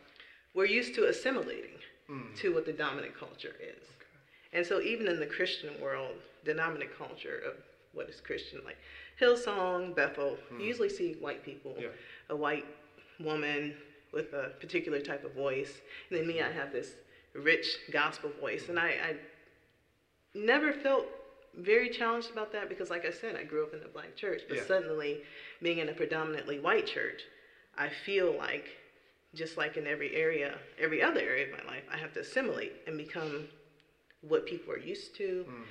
We're 0.54 0.66
used 0.66 0.94
to 0.96 1.08
assimilating 1.08 1.78
mm. 2.10 2.36
to 2.38 2.52
what 2.54 2.66
the 2.66 2.72
dominant 2.72 3.18
culture 3.18 3.54
is. 3.60 3.82
Okay. 3.82 4.54
And 4.54 4.66
so 4.66 4.80
even 4.80 5.06
in 5.06 5.20
the 5.20 5.26
Christian 5.26 5.80
world, 5.80 6.16
the 6.44 6.54
dominant 6.54 6.90
culture 6.98 7.40
of 7.46 7.54
what 7.92 8.08
is 8.08 8.20
Christian, 8.20 8.60
like 8.64 8.78
Hillsong, 9.20 9.94
Bethel, 9.94 10.38
you 10.50 10.56
hmm. 10.56 10.62
usually 10.62 10.88
see 10.88 11.12
white 11.14 11.44
people, 11.44 11.76
Yeah. 11.78 11.88
a 12.28 12.36
white 12.36 12.66
woman 13.18 13.76
with 14.12 14.32
a 14.32 14.52
particular 14.60 15.00
type 15.00 15.24
of 15.24 15.32
voice. 15.32 15.72
And 16.08 16.18
then 16.18 16.26
me, 16.26 16.40
I 16.40 16.50
have 16.50 16.72
this 16.72 16.94
rich 17.34 17.78
gospel 17.90 18.30
voice. 18.30 18.68
And 18.68 18.78
I, 18.78 18.88
I 18.88 19.16
never 20.34 20.72
felt 20.72 21.06
very 21.54 21.88
challenged 21.90 22.30
about 22.30 22.52
that 22.52 22.68
because, 22.68 22.90
like 22.90 23.04
I 23.04 23.10
said, 23.10 23.34
I 23.36 23.42
grew 23.42 23.64
up 23.64 23.74
in 23.74 23.82
a 23.82 23.88
black 23.88 24.16
church. 24.16 24.42
But 24.48 24.58
Yeah. 24.58 24.66
suddenly, 24.66 25.22
being 25.60 25.78
in 25.78 25.88
a 25.88 25.92
predominantly 25.92 26.58
white 26.58 26.86
church, 26.86 27.22
I 27.76 27.88
feel 27.88 28.32
like, 28.32 28.70
just 29.34 29.56
like 29.56 29.76
in 29.76 29.86
every 29.86 30.14
area, 30.14 30.58
every 30.78 31.02
other 31.02 31.20
area 31.20 31.46
of 31.46 31.52
my 31.52 31.70
life, 31.70 31.84
I 31.90 31.96
have 31.96 32.12
to 32.14 32.20
assimilate 32.20 32.72
and 32.86 32.96
become 32.96 33.48
what 34.20 34.46
people 34.46 34.72
are 34.72 34.78
used 34.78 35.14
to. 35.16 35.44
Hmm. 35.44 35.62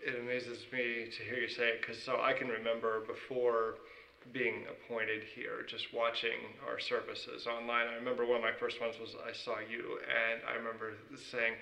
It 0.00 0.14
amazes 0.14 0.64
me 0.72 1.06
to 1.16 1.22
hear 1.24 1.36
you 1.38 1.48
say 1.48 1.70
it 1.70 1.80
because 1.80 1.98
so 1.98 2.18
I 2.20 2.32
can 2.32 2.48
remember 2.48 3.00
before 3.00 3.74
being 4.32 4.66
appointed 4.68 5.22
here, 5.34 5.64
just 5.66 5.92
watching 5.92 6.54
our 6.66 6.78
services 6.78 7.46
online. 7.46 7.86
I 7.88 7.94
remember 7.94 8.24
one 8.24 8.36
of 8.36 8.42
my 8.42 8.52
first 8.52 8.80
ones 8.80 8.98
was 8.98 9.14
I 9.24 9.32
saw 9.32 9.58
you, 9.58 9.98
and 10.08 10.40
I 10.46 10.54
remember 10.54 10.94
saying, 11.30 11.56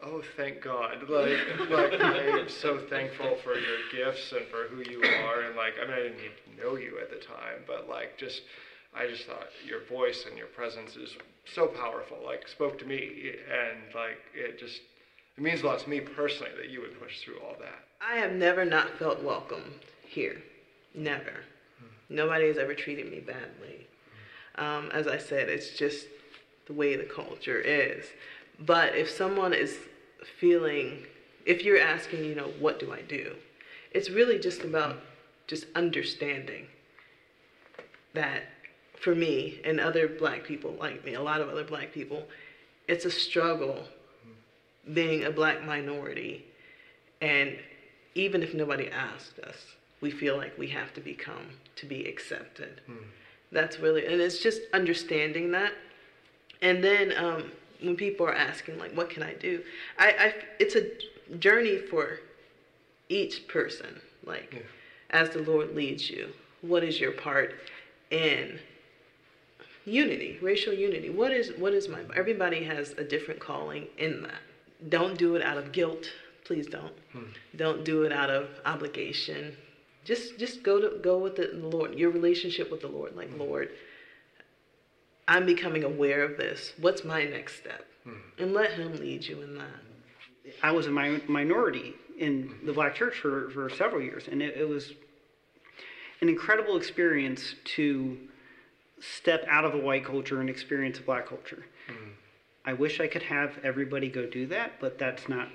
"Oh, 0.00 0.22
thank 0.36 0.60
God!" 0.60 1.02
Like, 1.08 1.38
like 1.70 1.92
I'm 2.00 2.48
so 2.48 2.78
thankful 2.78 3.36
for 3.36 3.56
your 3.58 3.78
gifts 3.90 4.32
and 4.32 4.46
for 4.48 4.66
who 4.66 4.80
you 4.80 5.02
are, 5.02 5.42
and 5.42 5.56
like 5.56 5.78
I 5.80 5.84
mean 5.84 5.94
I 5.94 6.02
didn't 6.02 6.20
even 6.20 6.56
know 6.56 6.76
you 6.76 6.98
at 6.98 7.10
the 7.10 7.18
time, 7.18 7.64
but 7.66 7.86
like 7.88 8.16
just 8.16 8.42
I 8.94 9.06
just 9.06 9.24
thought 9.24 9.48
your 9.66 9.80
voice 9.80 10.24
and 10.26 10.36
your 10.36 10.46
presence 10.46 10.96
is 10.96 11.16
so 11.44 11.66
powerful. 11.66 12.20
Like 12.24 12.48
spoke 12.48 12.78
to 12.78 12.84
me, 12.84 13.34
and 13.50 13.92
like 13.94 14.18
it 14.34 14.58
just 14.58 14.80
it 15.36 15.42
means 15.42 15.62
a 15.62 15.66
lot 15.66 15.78
to 15.80 15.88
me 15.88 16.00
personally 16.00 16.52
that 16.56 16.70
you 16.70 16.80
would 16.80 17.00
push 17.00 17.20
through 17.20 17.38
all 17.40 17.56
that. 17.60 17.86
I 18.00 18.16
have 18.16 18.32
never 18.32 18.64
not 18.64 18.98
felt 18.98 19.22
welcome 19.22 19.74
here. 20.06 20.42
Never. 20.94 21.44
Nobody 22.08 22.48
has 22.48 22.58
ever 22.58 22.74
treated 22.74 23.10
me 23.10 23.20
badly. 23.20 23.86
Um, 24.56 24.90
as 24.92 25.06
I 25.06 25.16
said, 25.16 25.48
it's 25.48 25.70
just 25.70 26.06
the 26.66 26.74
way 26.74 26.96
the 26.96 27.04
culture 27.04 27.58
is. 27.58 28.04
But 28.60 28.94
if 28.94 29.10
someone 29.10 29.54
is 29.54 29.78
feeling, 30.38 31.06
if 31.46 31.64
you're 31.64 31.80
asking, 31.80 32.24
you 32.24 32.34
know, 32.34 32.52
what 32.58 32.78
do 32.78 32.92
I 32.92 33.00
do? 33.02 33.34
It's 33.92 34.10
really 34.10 34.38
just 34.38 34.62
about 34.62 34.96
just 35.46 35.66
understanding 35.74 36.66
that 38.14 38.42
for 39.00 39.14
me 39.14 39.60
and 39.64 39.80
other 39.80 40.06
black 40.06 40.44
people 40.44 40.76
like 40.78 41.04
me, 41.04 41.14
a 41.14 41.22
lot 41.22 41.40
of 41.40 41.48
other 41.48 41.64
black 41.64 41.92
people, 41.92 42.24
it's 42.86 43.04
a 43.04 43.10
struggle 43.10 43.84
being 44.92 45.24
a 45.24 45.30
black 45.30 45.64
minority. 45.64 46.44
And 47.20 47.56
even 48.14 48.42
if 48.42 48.54
nobody 48.54 48.88
asked 48.88 49.38
us, 49.40 49.56
we 50.00 50.10
feel 50.10 50.36
like 50.36 50.56
we 50.58 50.68
have 50.68 50.92
to 50.94 51.00
become 51.00 51.46
to 51.76 51.86
be 51.86 52.04
accepted. 52.06 52.80
That's 53.52 53.78
really, 53.78 54.06
and 54.06 54.20
it's 54.20 54.38
just 54.40 54.62
understanding 54.72 55.50
that. 55.52 55.72
And 56.60 56.82
then 56.82 57.12
um, 57.16 57.52
when 57.80 57.96
people 57.96 58.26
are 58.26 58.34
asking, 58.34 58.78
like, 58.78 58.92
what 58.96 59.10
can 59.10 59.22
I 59.22 59.34
do? 59.34 59.62
I, 59.98 60.08
I 60.10 60.34
it's 60.58 60.74
a 60.74 60.88
journey 61.38 61.78
for 61.78 62.20
each 63.08 63.46
person. 63.48 64.00
Like, 64.24 64.52
Yeah. 64.54 64.60
as 65.10 65.30
the 65.30 65.42
Lord 65.42 65.74
leads 65.74 66.08
you, 66.08 66.32
what 66.62 66.82
is 66.82 67.00
your 67.00 67.12
part 67.12 67.54
in 68.10 68.58
unity, 69.84 70.38
racial 70.40 70.72
unity? 70.72 71.10
What 71.10 71.32
is 71.32 71.52
what 71.58 71.74
is 71.74 71.88
my? 71.88 72.00
Everybody 72.16 72.64
has 72.64 72.92
a 72.92 73.04
different 73.04 73.40
calling 73.40 73.88
in 73.98 74.22
that. 74.22 74.40
Don't 74.88 75.18
do 75.18 75.36
it 75.36 75.42
out 75.42 75.58
of 75.58 75.72
guilt. 75.72 76.10
Please 76.44 76.66
don't. 76.66 76.94
Hmm. 77.12 77.24
Don't 77.56 77.84
do 77.84 78.02
it 78.02 78.12
out 78.12 78.30
of 78.30 78.48
obligation. 78.64 79.56
Just 80.04 80.38
just 80.38 80.62
go 80.62 80.80
to 80.80 80.98
go 80.98 81.18
with 81.18 81.36
the 81.36 81.50
Lord. 81.52 81.94
Your 81.98 82.10
relationship 82.10 82.70
with 82.70 82.80
the 82.80 82.88
Lord, 82.88 83.14
like 83.14 83.30
hmm. 83.30 83.40
Lord. 83.40 83.70
I'm 85.28 85.46
becoming 85.46 85.84
aware 85.84 86.24
of 86.24 86.36
this. 86.36 86.72
What's 86.78 87.04
my 87.04 87.24
next 87.24 87.56
step? 87.56 87.86
Hmm. 88.04 88.14
And 88.38 88.52
let 88.52 88.72
Him 88.72 88.96
lead 88.96 89.24
you 89.24 89.40
in 89.42 89.56
that. 89.56 89.80
I 90.62 90.72
was 90.72 90.86
a 90.86 90.90
mi- 90.90 91.22
minority 91.28 91.94
in 92.18 92.54
the 92.64 92.72
black 92.72 92.94
church 92.94 93.16
for, 93.18 93.50
for 93.50 93.70
several 93.70 94.02
years, 94.02 94.24
and 94.30 94.42
it, 94.42 94.56
it 94.56 94.68
was 94.68 94.92
an 96.20 96.28
incredible 96.28 96.76
experience 96.76 97.54
to 97.76 98.16
step 99.00 99.44
out 99.48 99.64
of 99.64 99.74
a 99.74 99.78
white 99.78 100.04
culture 100.04 100.40
and 100.40 100.48
experience 100.48 100.98
a 100.98 101.02
black 101.02 101.26
culture. 101.28 101.64
I 102.64 102.72
wish 102.72 103.00
I 103.00 103.06
could 103.08 103.22
have 103.22 103.58
everybody 103.62 104.08
go 104.08 104.24
do 104.26 104.46
that, 104.48 104.78
but 104.80 104.98
that's 104.98 105.28
not 105.28 105.48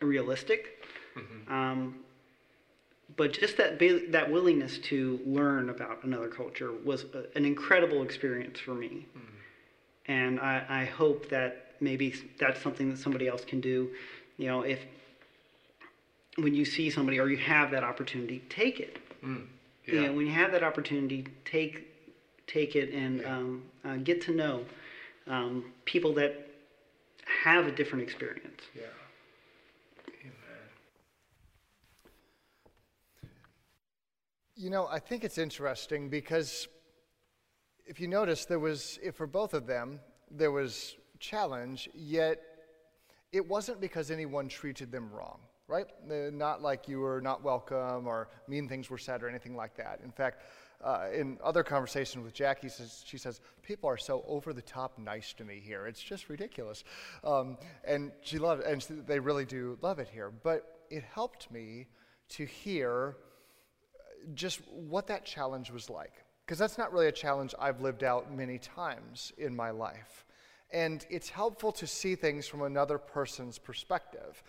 realistic. 0.00 0.82
Um, 1.48 1.94
but 3.16 3.32
just 3.32 3.56
that 3.56 3.78
ba- 3.78 4.02
that 4.08 4.28
willingness 4.30 4.78
to 4.78 5.20
learn 5.24 5.70
about 5.70 6.02
another 6.02 6.28
culture 6.28 6.72
was 6.72 7.04
a, 7.14 7.24
an 7.36 7.44
incredible 7.44 8.02
experience 8.02 8.58
for 8.58 8.74
me, 8.74 9.06
and 10.06 10.38
I, 10.40 10.64
I 10.68 10.84
hope 10.84 11.28
that 11.28 11.72
maybe 11.80 12.14
that's 12.38 12.60
something 12.60 12.90
that 12.90 12.98
somebody 12.98 13.28
else 13.28 13.44
can 13.44 13.60
do. 13.60 13.88
You 14.38 14.46
know, 14.48 14.62
if 14.62 14.84
when 16.36 16.52
you 16.54 16.64
see 16.64 16.90
somebody 16.90 17.18
or 17.18 17.28
you 17.28 17.38
have 17.38 17.70
that 17.70 17.84
opportunity, 17.84 18.42
take 18.48 18.80
it. 18.80 18.98
You 19.86 19.94
Yeah. 19.94 20.06
know, 20.08 20.12
when 20.14 20.26
you 20.26 20.32
have 20.32 20.50
that 20.52 20.62
opportunity, 20.62 21.24
take 21.44 21.86
take 22.46 22.76
it 22.76 22.92
and 22.92 23.24
um, 23.24 23.62
uh, 23.84 23.96
get 23.96 24.20
to 24.22 24.32
know 24.32 24.64
um, 25.26 25.72
people 25.84 26.12
that 26.14 26.48
have 27.44 27.66
a 27.66 27.72
different 27.72 28.02
experience. 28.02 28.62
Yeah. 28.74 28.82
Amen. 30.08 30.32
You 34.56 34.70
know, 34.70 34.86
I 34.86 34.98
think 34.98 35.24
it's 35.24 35.38
interesting 35.38 36.08
because 36.08 36.68
if 37.86 38.00
you 38.00 38.08
notice, 38.08 38.44
there 38.44 38.58
was, 38.58 38.98
if 39.02 39.16
for 39.16 39.26
both 39.26 39.54
of 39.54 39.66
them, 39.66 40.00
there 40.30 40.50
was 40.50 40.96
challenge, 41.18 41.88
yet 41.94 42.40
it 43.32 43.46
wasn't 43.46 43.80
because 43.80 44.10
anyone 44.10 44.48
treated 44.48 44.90
them 44.90 45.10
wrong, 45.12 45.38
right? 45.68 45.86
Not 46.06 46.62
like 46.62 46.88
you 46.88 47.00
were 47.00 47.20
not 47.20 47.42
welcome 47.42 48.06
or 48.06 48.28
mean 48.48 48.68
things 48.68 48.90
were 48.90 48.98
said 48.98 49.22
or 49.22 49.28
anything 49.28 49.56
like 49.56 49.76
that. 49.76 50.00
In 50.02 50.10
fact, 50.10 50.42
uh, 50.84 51.06
in 51.14 51.38
other 51.42 51.62
conversations 51.62 52.24
with 52.24 52.34
Jackie, 52.34 52.68
says, 52.68 53.02
she 53.06 53.18
says, 53.18 53.40
People 53.62 53.88
are 53.88 53.96
so 53.96 54.24
over 54.26 54.52
the 54.52 54.62
top 54.62 54.98
nice 54.98 55.32
to 55.34 55.44
me 55.44 55.60
here. 55.64 55.86
It's 55.86 56.02
just 56.02 56.28
ridiculous. 56.28 56.84
Um, 57.24 57.58
and 57.84 58.12
she 58.22 58.38
loved 58.38 58.62
and 58.62 58.82
she- 58.82 58.94
they 58.94 59.18
really 59.18 59.44
do 59.44 59.78
love 59.82 59.98
it 59.98 60.08
here. 60.08 60.30
But 60.30 60.86
it 60.90 61.02
helped 61.02 61.50
me 61.50 61.88
to 62.30 62.44
hear 62.44 63.16
just 64.34 64.60
what 64.68 65.06
that 65.08 65.24
challenge 65.24 65.70
was 65.70 65.90
like. 65.90 66.24
Because 66.44 66.58
that's 66.58 66.78
not 66.78 66.92
really 66.92 67.08
a 67.08 67.12
challenge 67.12 67.54
I've 67.58 67.80
lived 67.80 68.04
out 68.04 68.32
many 68.32 68.58
times 68.58 69.32
in 69.38 69.54
my 69.54 69.70
life. 69.70 70.24
And 70.72 71.04
it's 71.10 71.28
helpful 71.28 71.72
to 71.72 71.86
see 71.86 72.14
things 72.14 72.46
from 72.46 72.62
another 72.62 72.98
person's 72.98 73.58
perspective. 73.58 74.42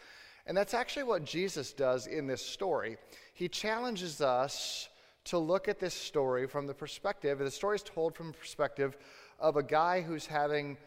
And 0.46 0.56
that's 0.56 0.74
actually 0.74 1.04
what 1.04 1.26
Jesus 1.26 1.74
does 1.74 2.08
in 2.08 2.28
this 2.28 2.46
story. 2.46 2.98
He 3.34 3.50
challenges 3.50 4.22
us 4.22 4.90
to 5.28 5.38
look 5.38 5.68
at 5.68 5.80
this 5.80 5.94
story 5.94 6.48
from 6.48 6.68
the 6.68 6.74
perspective, 6.74 7.40
the 7.40 7.52
story 7.52 7.76
is 7.76 7.84
told 7.84 8.16
from 8.16 8.32
the 8.32 8.38
perspective 8.38 8.98
of 9.40 9.58
a 9.58 9.64
guy 9.64 10.02
who's 10.02 10.26
having, 10.26 10.78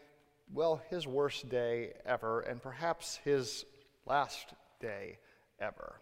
well, 0.52 0.80
his 0.88 1.06
worst 1.06 1.48
day 1.48 1.92
ever, 2.06 2.40
and 2.40 2.62
perhaps 2.62 3.20
his 3.24 3.64
last 4.06 4.54
day 4.80 5.18
ever. 5.60 6.00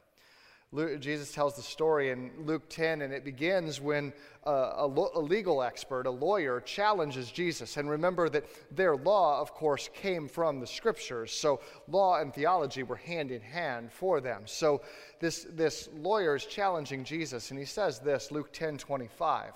Luke, 0.71 1.01
Jesus 1.01 1.33
tells 1.33 1.57
the 1.57 1.63
story 1.63 2.11
in 2.11 2.31
Luke 2.41 2.69
10, 2.69 3.01
and 3.01 3.11
it 3.11 3.25
begins 3.25 3.81
when 3.81 4.13
uh, 4.47 4.75
a, 4.77 4.87
lo- 4.87 5.11
a 5.15 5.21
legal 5.21 5.63
expert, 5.63 6.07
a 6.07 6.11
lawyer, 6.11 6.61
challenges 6.61 7.31
Jesus. 7.31 7.79
And 7.79 7.89
remember 7.89 8.29
that 8.29 8.45
their 8.71 8.95
law, 8.95 9.41
of 9.41 9.55
course, 9.55 9.89
came 9.95 10.29
from 10.29 10.61
the 10.61 10.67
scriptures. 10.67 11.33
So 11.33 11.61
law 11.89 12.21
and 12.21 12.35
theology 12.35 12.83
were 12.83 12.97
hand 12.97 13.31
in 13.31 13.41
hand 13.41 13.91
for 13.91 14.21
them. 14.21 14.43
So 14.45 14.83
this, 15.21 15.47
this 15.51 15.89
lawyer 15.95 16.37
is 16.37 16.45
challenging 16.45 17.03
Jesus, 17.03 17.51
and 17.51 17.59
he 17.59 17.65
says 17.65 17.99
this 17.99 18.31
Luke 18.31 18.53
10 18.53 18.77
25. 18.77 19.55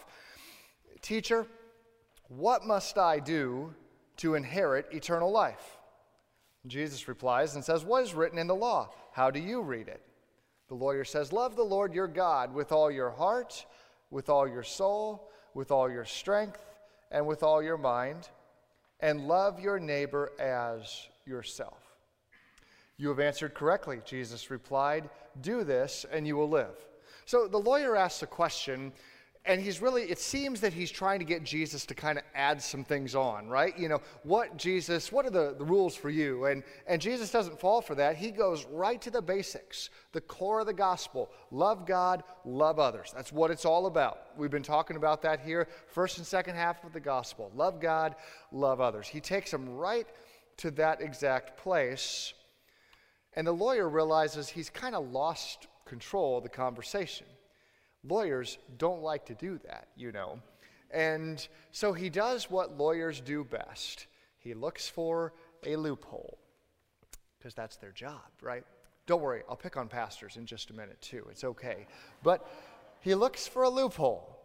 Teacher, 1.02 1.46
what 2.28 2.64
must 2.64 2.96
I 2.96 3.18
do 3.18 3.74
to 4.16 4.34
inherit 4.34 4.86
eternal 4.92 5.30
life? 5.30 5.76
Jesus 6.66 7.06
replies 7.06 7.54
and 7.54 7.62
says, 7.62 7.84
What 7.84 8.02
is 8.02 8.14
written 8.14 8.38
in 8.38 8.46
the 8.46 8.54
law? 8.54 8.88
How 9.12 9.30
do 9.30 9.40
you 9.40 9.60
read 9.60 9.88
it? 9.88 10.00
The 10.72 10.78
lawyer 10.78 11.04
says, 11.04 11.34
Love 11.34 11.54
the 11.54 11.62
Lord 11.62 11.92
your 11.92 12.08
God 12.08 12.54
with 12.54 12.72
all 12.72 12.90
your 12.90 13.10
heart, 13.10 13.66
with 14.10 14.30
all 14.30 14.48
your 14.48 14.62
soul, 14.62 15.30
with 15.52 15.70
all 15.70 15.90
your 15.90 16.06
strength, 16.06 16.64
and 17.10 17.26
with 17.26 17.42
all 17.42 17.62
your 17.62 17.76
mind, 17.76 18.30
and 18.98 19.28
love 19.28 19.60
your 19.60 19.78
neighbor 19.78 20.32
as 20.38 21.08
yourself. 21.26 21.76
You 22.96 23.10
have 23.10 23.20
answered 23.20 23.52
correctly, 23.52 24.00
Jesus 24.06 24.50
replied. 24.50 25.10
Do 25.42 25.62
this, 25.62 26.06
and 26.10 26.26
you 26.26 26.36
will 26.36 26.48
live. 26.48 26.74
So 27.26 27.46
the 27.48 27.58
lawyer 27.58 27.94
asks 27.94 28.22
a 28.22 28.26
question, 28.26 28.94
and 29.44 29.60
he's 29.60 29.82
really 29.82 30.02
it 30.02 30.18
seems 30.18 30.60
that 30.60 30.72
he's 30.72 30.90
trying 30.90 31.18
to 31.18 31.24
get 31.24 31.42
jesus 31.42 31.84
to 31.84 31.94
kind 31.94 32.16
of 32.16 32.24
add 32.34 32.62
some 32.62 32.84
things 32.84 33.14
on 33.14 33.48
right? 33.48 33.76
You 33.78 33.88
know 33.88 34.00
what 34.22 34.56
jesus 34.56 35.10
what 35.10 35.26
are 35.26 35.30
the, 35.30 35.54
the 35.58 35.64
rules 35.64 35.96
for 35.96 36.10
you? 36.10 36.46
And 36.46 36.62
and 36.86 37.00
jesus 37.00 37.30
doesn't 37.30 37.58
fall 37.58 37.80
for 37.80 37.94
that. 37.96 38.16
He 38.16 38.30
goes 38.30 38.64
right 38.66 39.00
to 39.02 39.10
the 39.10 39.22
basics 39.22 39.90
the 40.12 40.20
core 40.20 40.60
of 40.60 40.66
the 40.66 40.72
gospel. 40.72 41.30
Love 41.50 41.86
god 41.86 42.22
love 42.44 42.78
others. 42.78 43.12
That's 43.14 43.32
what 43.32 43.50
it's 43.50 43.64
all 43.64 43.86
about. 43.86 44.18
We've 44.36 44.50
been 44.50 44.62
talking 44.62 44.96
about 44.96 45.22
that 45.22 45.40
here 45.40 45.68
first 45.88 46.18
and 46.18 46.26
second 46.26 46.54
half 46.54 46.84
of 46.84 46.92
the 46.92 47.00
gospel. 47.00 47.50
Love 47.54 47.80
god 47.80 48.14
love 48.52 48.80
others. 48.80 49.08
He 49.08 49.20
takes 49.20 49.50
them 49.50 49.68
right 49.68 50.06
to 50.58 50.70
that 50.72 51.00
exact 51.00 51.56
place 51.56 52.34
and 53.34 53.46
the 53.46 53.52
lawyer 53.52 53.88
realizes 53.88 54.48
he's 54.48 54.68
kind 54.68 54.94
of 54.94 55.10
lost 55.10 55.66
control 55.86 56.36
of 56.36 56.42
the 56.42 56.48
conversation 56.48 57.26
Lawyers 58.04 58.58
don't 58.78 59.02
like 59.02 59.26
to 59.26 59.34
do 59.34 59.58
that, 59.64 59.88
you 59.96 60.12
know. 60.12 60.40
And 60.90 61.46
so 61.70 61.92
he 61.92 62.10
does 62.10 62.50
what 62.50 62.76
lawyers 62.76 63.20
do 63.20 63.44
best 63.44 64.06
he 64.42 64.54
looks 64.54 64.88
for 64.88 65.32
a 65.64 65.76
loophole, 65.76 66.36
because 67.38 67.54
that's 67.54 67.76
their 67.76 67.92
job, 67.92 68.20
right? 68.40 68.64
Don't 69.06 69.22
worry, 69.22 69.42
I'll 69.48 69.56
pick 69.56 69.76
on 69.76 69.86
pastors 69.86 70.36
in 70.36 70.46
just 70.46 70.70
a 70.70 70.74
minute, 70.74 71.00
too. 71.00 71.24
It's 71.30 71.44
okay. 71.44 71.86
But 72.24 72.46
he 73.00 73.14
looks 73.14 73.46
for 73.46 73.62
a 73.62 73.70
loophole. 73.70 74.36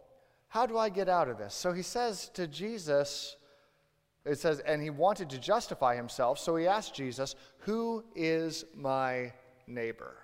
How 0.49 0.67
do 0.67 0.77
I 0.77 0.89
get 0.89 1.09
out 1.09 1.29
of 1.29 1.39
this? 1.39 1.55
So 1.55 1.73
he 1.73 1.81
says 1.81 2.29
to 2.35 2.47
Jesus, 2.47 3.37
it 4.23 4.37
says, 4.37 4.59
and 4.59 4.83
he 4.83 4.91
wanted 4.91 5.31
to 5.31 5.39
justify 5.39 5.95
himself, 5.95 6.37
so 6.37 6.55
he 6.55 6.67
asked 6.67 6.93
Jesus, 6.93 7.35
Who 7.61 8.03
is 8.15 8.65
my 8.75 9.33
neighbor? 9.65 10.15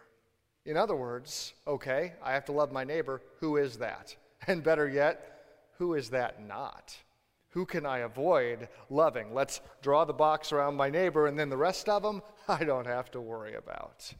In 0.66 0.78
other 0.78 0.96
words, 0.96 1.54
okay, 1.68 2.14
I 2.24 2.34
have 2.34 2.46
to 2.46 2.52
love 2.54 2.72
my 2.72 2.84
neighbor. 2.84 3.22
Who 3.40 3.58
is 3.58 3.78
that? 3.78 4.16
And 4.46 4.62
better 4.62 4.90
yet, 4.90 5.70
who 5.78 5.94
is 5.94 6.10
that 6.10 6.46
not? 6.46 6.98
Who 7.52 7.66
can 7.66 7.86
I 7.86 8.00
avoid 8.00 8.68
loving? 8.90 9.34
Let's 9.34 9.62
draw 9.82 10.04
the 10.04 10.12
box 10.12 10.52
around 10.52 10.76
my 10.76 10.90
neighbor, 10.90 11.28
and 11.28 11.40
then 11.40 11.50
the 11.50 11.56
rest 11.56 11.88
of 11.88 12.04
them, 12.04 12.22
I 12.50 12.66
don't 12.66 12.86
have 12.86 13.10
to 13.12 13.22
worry 13.22 13.56
about. 13.56 14.14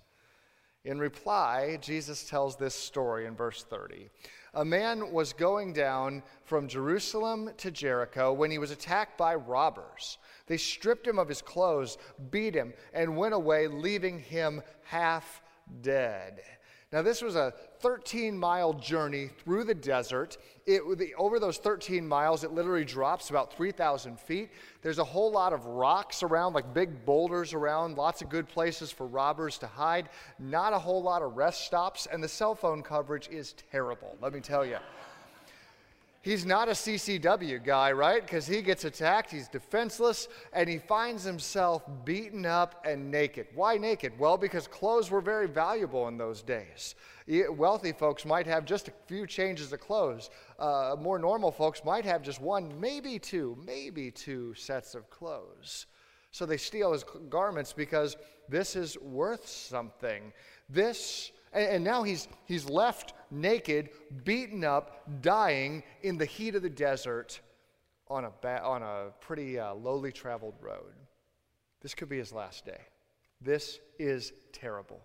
In 0.86 1.00
reply, 1.00 1.78
Jesus 1.82 2.24
tells 2.24 2.56
this 2.56 2.76
story 2.76 3.26
in 3.26 3.36
verse 3.36 3.64
30. 3.64 4.10
A 4.54 4.64
man 4.64 5.12
was 5.12 5.34
going 5.34 5.74
down 5.74 6.24
from 6.44 6.68
Jerusalem 6.68 7.52
to 7.58 7.72
Jericho 7.72 8.32
when 8.32 8.52
he 8.52 8.60
was 8.60 8.72
attacked 8.72 9.18
by 9.18 9.36
robbers. 9.36 10.20
They 10.48 10.58
stripped 10.58 11.08
him 11.08 11.20
of 11.20 11.28
his 11.28 11.42
clothes, 11.42 11.98
beat 12.32 12.54
him, 12.54 12.74
and 12.94 13.18
went 13.18 13.34
away, 13.34 13.68
leaving 13.68 14.20
him 14.20 14.62
half 14.84 15.42
dead. 15.82 16.42
Now, 16.94 17.02
this 17.02 17.24
was 17.24 17.36
a 17.36 17.52
13 17.80 18.38
mile 18.38 18.74
journey 18.74 19.28
through 19.44 19.64
the 19.64 19.74
desert. 19.74 20.38
It, 20.68 20.84
over 21.18 21.40
those 21.40 21.58
13 21.58 22.08
miles, 22.08 22.44
it 22.44 22.52
literally 22.52 22.86
drops 22.86 23.32
about 23.32 23.52
3,000 23.52 24.20
feet. 24.20 24.52
There's 24.84 25.00
a 25.00 25.04
whole 25.04 25.32
lot 25.32 25.54
of 25.54 25.66
rocks 25.66 26.22
around, 26.22 26.54
like 26.54 26.72
big 26.72 27.04
boulders 27.04 27.52
around, 27.52 27.98
lots 27.98 28.22
of 28.22 28.30
good 28.30 28.48
places 28.48 28.92
for 28.92 29.08
robbers 29.08 29.58
to 29.58 29.68
hide, 29.68 30.10
not 30.38 30.72
a 30.72 30.78
whole 30.78 31.02
lot 31.02 31.24
of 31.24 31.36
rest 31.36 31.66
stops, 31.66 32.08
and 32.12 32.24
the 32.24 32.28
cell 32.28 32.54
phone 32.54 32.84
coverage 32.84 33.28
is 33.30 33.56
terrible, 33.72 34.16
let 34.22 34.32
me 34.32 34.40
tell 34.40 34.64
you. 34.64 34.78
He's 36.24 36.46
not 36.46 36.70
a 36.70 36.72
CCW 36.72 37.62
guy, 37.66 37.92
right? 37.92 38.22
Because 38.22 38.48
he 38.48 38.62
gets 38.62 38.86
attacked, 38.86 39.30
he's 39.30 39.50
defenseless, 39.50 40.30
and 40.54 40.70
he 40.70 40.78
finds 40.78 41.26
himself 41.26 41.84
beaten 42.06 42.46
up 42.46 42.82
and 42.88 43.12
naked. 43.12 43.48
Why 43.54 43.76
naked? 43.76 44.14
Well, 44.18 44.38
because 44.38 44.66
clothes 44.66 45.12
were 45.12 45.20
very 45.20 45.50
valuable 45.50 46.08
in 46.08 46.18
those 46.18 46.42
days. 46.42 46.96
Wealthy 47.28 47.92
folks 47.92 48.24
might 48.24 48.48
have 48.48 48.64
just 48.64 48.88
a 48.88 48.94
few 49.06 49.28
changes 49.28 49.74
of 49.74 49.82
clothes. 49.82 50.30
Uh, 50.58 50.96
more 50.98 51.20
normal 51.20 51.52
folks 51.52 51.84
might 51.84 52.06
have 52.06 52.22
just 52.22 52.40
one, 52.40 52.80
maybe 52.80 53.20
two, 53.20 53.58
maybe 53.66 54.10
two 54.10 54.54
sets 54.54 54.96
of 54.96 55.10
clothes. 55.10 55.88
So 56.32 56.46
they 56.46 56.56
steal 56.56 56.94
his 56.94 57.04
garments 57.30 57.74
because 57.74 58.16
this 58.48 58.78
is 58.78 58.98
worth 58.98 59.46
something. 59.46 60.32
This 60.70 61.34
and, 61.54 61.68
and 61.68 61.84
now 61.84 62.04
he's, 62.04 62.28
he's 62.46 62.70
left 62.70 63.14
naked, 63.32 63.90
beaten 64.24 64.64
up, 64.64 65.22
dying 65.22 65.84
in 66.02 66.18
the 66.18 66.26
heat 66.26 66.56
of 66.56 66.62
the 66.62 66.70
desert 66.70 67.40
on 68.08 68.26
a, 68.26 68.32
ba- 68.42 68.64
on 68.64 68.84
a 68.84 69.12
pretty 69.22 69.60
uh, 69.60 69.74
lowly 69.74 70.12
traveled 70.12 70.56
road. 70.62 70.94
This 71.82 71.94
could 71.94 72.10
be 72.10 72.18
his 72.18 72.32
last 72.32 72.66
day. 72.66 72.80
This 73.42 73.80
is 74.00 74.34
terrible. 74.52 75.02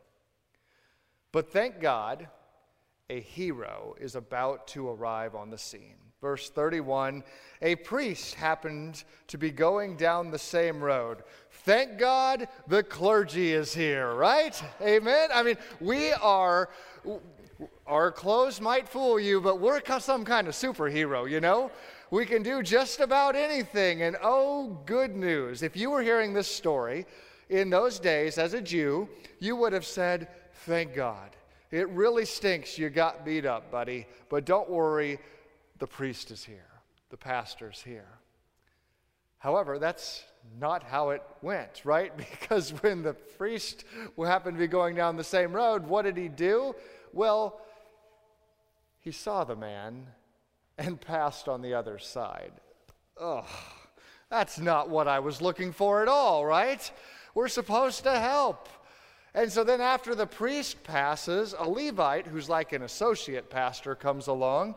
But 1.32 1.52
thank 1.52 1.80
God, 1.80 2.28
a 3.10 3.20
hero 3.20 3.96
is 4.00 4.14
about 4.14 4.68
to 4.68 4.88
arrive 4.88 5.34
on 5.34 5.50
the 5.50 5.58
scene. 5.58 5.96
Verse 6.20 6.50
31 6.50 7.22
A 7.62 7.76
priest 7.76 8.34
happened 8.34 9.04
to 9.28 9.38
be 9.38 9.50
going 9.50 9.96
down 9.96 10.30
the 10.30 10.38
same 10.38 10.82
road. 10.82 11.22
Thank 11.64 11.98
God 11.98 12.48
the 12.66 12.82
clergy 12.82 13.52
is 13.52 13.72
here, 13.72 14.14
right? 14.14 14.60
Amen? 14.80 15.28
I 15.32 15.42
mean, 15.42 15.56
we 15.80 16.12
are, 16.14 16.70
our 17.86 18.10
clothes 18.10 18.60
might 18.60 18.88
fool 18.88 19.20
you, 19.20 19.40
but 19.40 19.60
we're 19.60 19.80
some 20.00 20.24
kind 20.24 20.48
of 20.48 20.54
superhero, 20.54 21.30
you 21.30 21.40
know? 21.40 21.70
We 22.10 22.24
can 22.24 22.42
do 22.42 22.62
just 22.62 23.00
about 23.00 23.36
anything. 23.36 24.02
And 24.02 24.16
oh, 24.22 24.78
good 24.86 25.14
news. 25.14 25.62
If 25.62 25.76
you 25.76 25.90
were 25.90 26.02
hearing 26.02 26.32
this 26.32 26.48
story 26.48 27.06
in 27.50 27.70
those 27.70 27.98
days 27.98 28.38
as 28.38 28.54
a 28.54 28.62
Jew, 28.62 29.08
you 29.40 29.56
would 29.56 29.72
have 29.72 29.86
said, 29.86 30.28
Thank 30.64 30.94
God. 30.94 31.36
It 31.70 31.88
really 31.90 32.24
stinks 32.24 32.78
you 32.78 32.88
got 32.88 33.26
beat 33.26 33.44
up, 33.44 33.70
buddy, 33.70 34.06
but 34.30 34.46
don't 34.46 34.70
worry 34.70 35.18
the 35.78 35.86
priest 35.86 36.30
is 36.30 36.44
here, 36.44 36.70
the 37.10 37.16
pastor's 37.16 37.82
here. 37.82 38.18
However, 39.38 39.78
that's 39.78 40.24
not 40.58 40.82
how 40.82 41.10
it 41.10 41.22
went, 41.42 41.84
right? 41.84 42.12
Because 42.40 42.70
when 42.82 43.02
the 43.02 43.14
priest 43.14 43.84
happened 44.16 44.56
to 44.56 44.60
be 44.60 44.66
going 44.66 44.94
down 44.94 45.16
the 45.16 45.24
same 45.24 45.52
road, 45.52 45.86
what 45.86 46.02
did 46.02 46.16
he 46.16 46.28
do? 46.28 46.74
Well, 47.12 47.60
he 49.00 49.12
saw 49.12 49.44
the 49.44 49.56
man 49.56 50.06
and 50.76 51.00
passed 51.00 51.48
on 51.48 51.62
the 51.62 51.74
other 51.74 51.98
side. 51.98 52.52
Ugh, 53.20 53.44
that's 54.30 54.58
not 54.58 54.88
what 54.88 55.08
I 55.08 55.20
was 55.20 55.40
looking 55.40 55.72
for 55.72 56.02
at 56.02 56.08
all, 56.08 56.44
right? 56.44 56.90
We're 57.34 57.48
supposed 57.48 58.04
to 58.04 58.18
help. 58.18 58.68
And 59.34 59.52
so 59.52 59.62
then, 59.62 59.80
after 59.80 60.14
the 60.14 60.26
priest 60.26 60.82
passes, 60.82 61.54
a 61.56 61.68
Levite, 61.68 62.26
who's 62.26 62.48
like 62.48 62.72
an 62.72 62.82
associate 62.82 63.50
pastor, 63.50 63.94
comes 63.94 64.26
along 64.26 64.74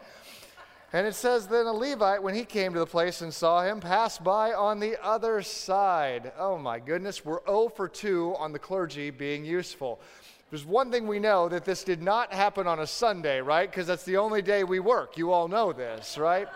and 0.94 1.08
it 1.08 1.16
says, 1.16 1.48
Then 1.48 1.68
a 1.68 1.74
Levite, 1.74 2.22
when 2.22 2.36
he 2.36 2.44
came 2.44 2.74
to 2.74 2.80
the 2.80 2.86
place 2.86 3.22
and 3.22 3.34
saw 3.34 3.64
him, 3.64 3.80
passed 3.80 4.24
by 4.24 4.54
on 4.54 4.80
the 4.80 5.02
other 5.04 5.42
side. 5.42 6.32
Oh 6.38 6.58
my 6.58 6.80
goodness, 6.80 7.24
we're 7.24 7.46
0 7.46 7.70
for 7.70 7.88
2 7.88 8.36
on 8.38 8.52
the 8.52 8.60
clergy 8.60 9.10
being 9.10 9.46
useful. 9.46 10.02
There's 10.50 10.66
one 10.66 10.92
thing 10.92 11.08
we 11.08 11.20
know 11.20 11.48
that 11.48 11.64
this 11.64 11.86
did 11.86 12.02
not 12.02 12.34
happen 12.34 12.68
on 12.68 12.80
a 12.80 12.88
Sunday, 12.88 13.40
right? 13.40 13.72
Because 13.72 13.88
that's 13.88 14.04
the 14.04 14.18
only 14.18 14.42
day 14.42 14.66
we 14.66 14.82
work. 14.82 15.18
You 15.18 15.32
all 15.32 15.48
know 15.48 15.72
this, 15.72 16.18
right? 16.18 16.48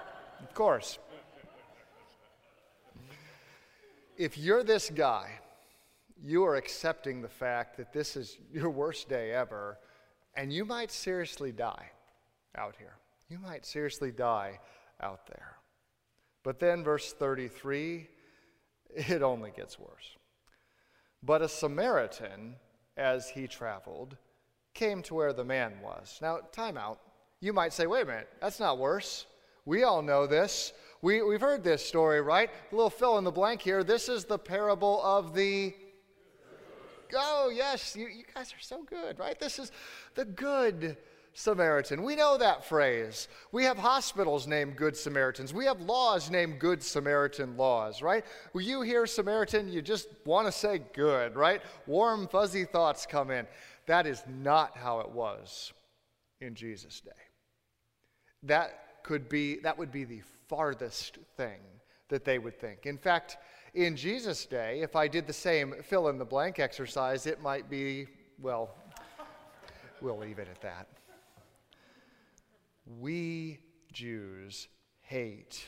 Of 0.44 0.54
course. 0.54 1.00
If 4.18 4.38
you're 4.38 4.64
this 4.64 4.90
guy, 4.90 5.32
you 6.22 6.44
are 6.44 6.56
accepting 6.56 7.22
the 7.22 7.30
fact 7.30 7.78
that 7.78 7.94
this 7.94 8.18
is 8.18 8.38
your 8.52 8.70
worst 8.70 9.08
day 9.08 9.32
ever, 9.32 9.78
and 10.36 10.52
you 10.52 10.66
might 10.66 10.92
seriously 10.92 11.54
die 11.54 11.92
out 12.58 12.76
here. 12.78 12.98
You 13.30 13.40
might 13.40 13.66
seriously 13.66 14.12
die 14.12 14.60
out 15.02 15.28
there. 15.28 15.58
But 16.44 16.60
then, 16.60 16.84
verse 16.84 17.12
33, 17.14 18.08
it 18.96 19.22
only 19.24 19.52
gets 19.52 19.80
worse. 19.80 20.16
But 21.24 21.42
a 21.42 21.50
Samaritan, 21.50 22.56
as 22.98 23.30
he 23.30 23.48
traveled, 23.48 24.16
came 24.76 25.02
to 25.04 25.16
where 25.16 25.34
the 25.34 25.44
man 25.44 25.74
was. 25.84 26.20
Now, 26.22 26.40
time 26.52 26.78
out. 26.78 27.00
You 27.42 27.52
might 27.52 27.74
say, 27.74 27.88
wait 27.88 28.04
a 28.04 28.06
minute, 28.06 28.30
that's 28.40 28.60
not 28.60 28.78
worse. 28.78 29.26
We 29.66 29.84
all 29.84 30.04
know 30.04 30.28
this. 30.28 30.74
We, 31.02 31.24
we've 31.24 31.42
heard 31.42 31.64
this 31.64 31.84
story, 31.84 32.22
right? 32.22 32.50
A 32.72 32.76
little 32.76 32.90
fill 32.90 33.18
in 33.18 33.24
the 33.24 33.32
blank 33.32 33.62
here. 33.62 33.84
This 33.84 34.08
is 34.08 34.26
the 34.26 34.38
parable 34.38 35.02
of 35.04 35.34
the. 35.34 35.74
Oh, 37.16 37.52
yes, 37.54 37.96
you, 37.96 38.08
you 38.08 38.24
guys 38.34 38.52
are 38.52 38.62
so 38.62 38.84
good, 38.84 39.18
right? 39.18 39.40
This 39.40 39.58
is 39.58 39.72
the 40.16 40.26
good 40.26 40.98
Samaritan. 41.38 42.02
We 42.02 42.16
know 42.16 42.38
that 42.38 42.64
phrase. 42.64 43.28
We 43.52 43.66
have 43.66 43.78
hospitals 43.78 44.48
named 44.48 44.78
Good 44.78 44.96
Samaritans. 44.96 45.54
We 45.54 45.66
have 45.66 45.82
laws 45.82 46.32
named 46.32 46.60
Good 46.60 46.82
Samaritan 46.82 47.58
laws, 47.58 48.02
right? 48.02 48.24
When 48.54 48.64
you 48.64 48.82
hear 48.82 49.06
Samaritan, 49.06 49.68
you 49.68 49.82
just 49.82 50.08
want 50.26 50.48
to 50.48 50.52
say 50.52 50.82
good, 50.94 51.36
right? 51.36 51.62
Warm, 51.88 52.30
fuzzy 52.30 52.64
thoughts 52.64 53.06
come 53.06 53.32
in. 53.32 53.46
That 53.86 54.08
is 54.08 54.24
not 54.28 54.78
how 54.78 55.02
it 55.02 55.10
was 55.10 55.74
in 56.40 56.56
Jesus' 56.56 57.02
day. 57.02 57.12
That 58.44 59.04
could 59.04 59.28
be, 59.28 59.60
that 59.60 59.78
would 59.78 59.92
be 59.92 60.06
the 60.06 60.22
farthest 60.48 61.18
thing 61.36 61.60
that 62.08 62.24
they 62.24 62.40
would 62.40 62.58
think. 62.62 62.86
In 62.86 62.98
fact, 62.98 63.38
in 63.74 63.98
Jesus' 63.98 64.46
day, 64.46 64.80
if 64.80 64.96
I 64.96 65.10
did 65.10 65.28
the 65.28 65.34
same 65.34 65.76
fill 65.84 66.08
in 66.08 66.18
the 66.18 66.24
blank 66.24 66.60
exercise, 66.60 67.26
it 67.26 67.42
might 67.42 67.70
be, 67.70 68.08
well, 68.40 68.74
we'll 70.02 70.18
leave 70.18 70.40
it 70.40 70.48
at 70.50 70.62
that 70.62 70.88
we 72.86 73.60
Jews 73.92 74.68
hate 75.02 75.64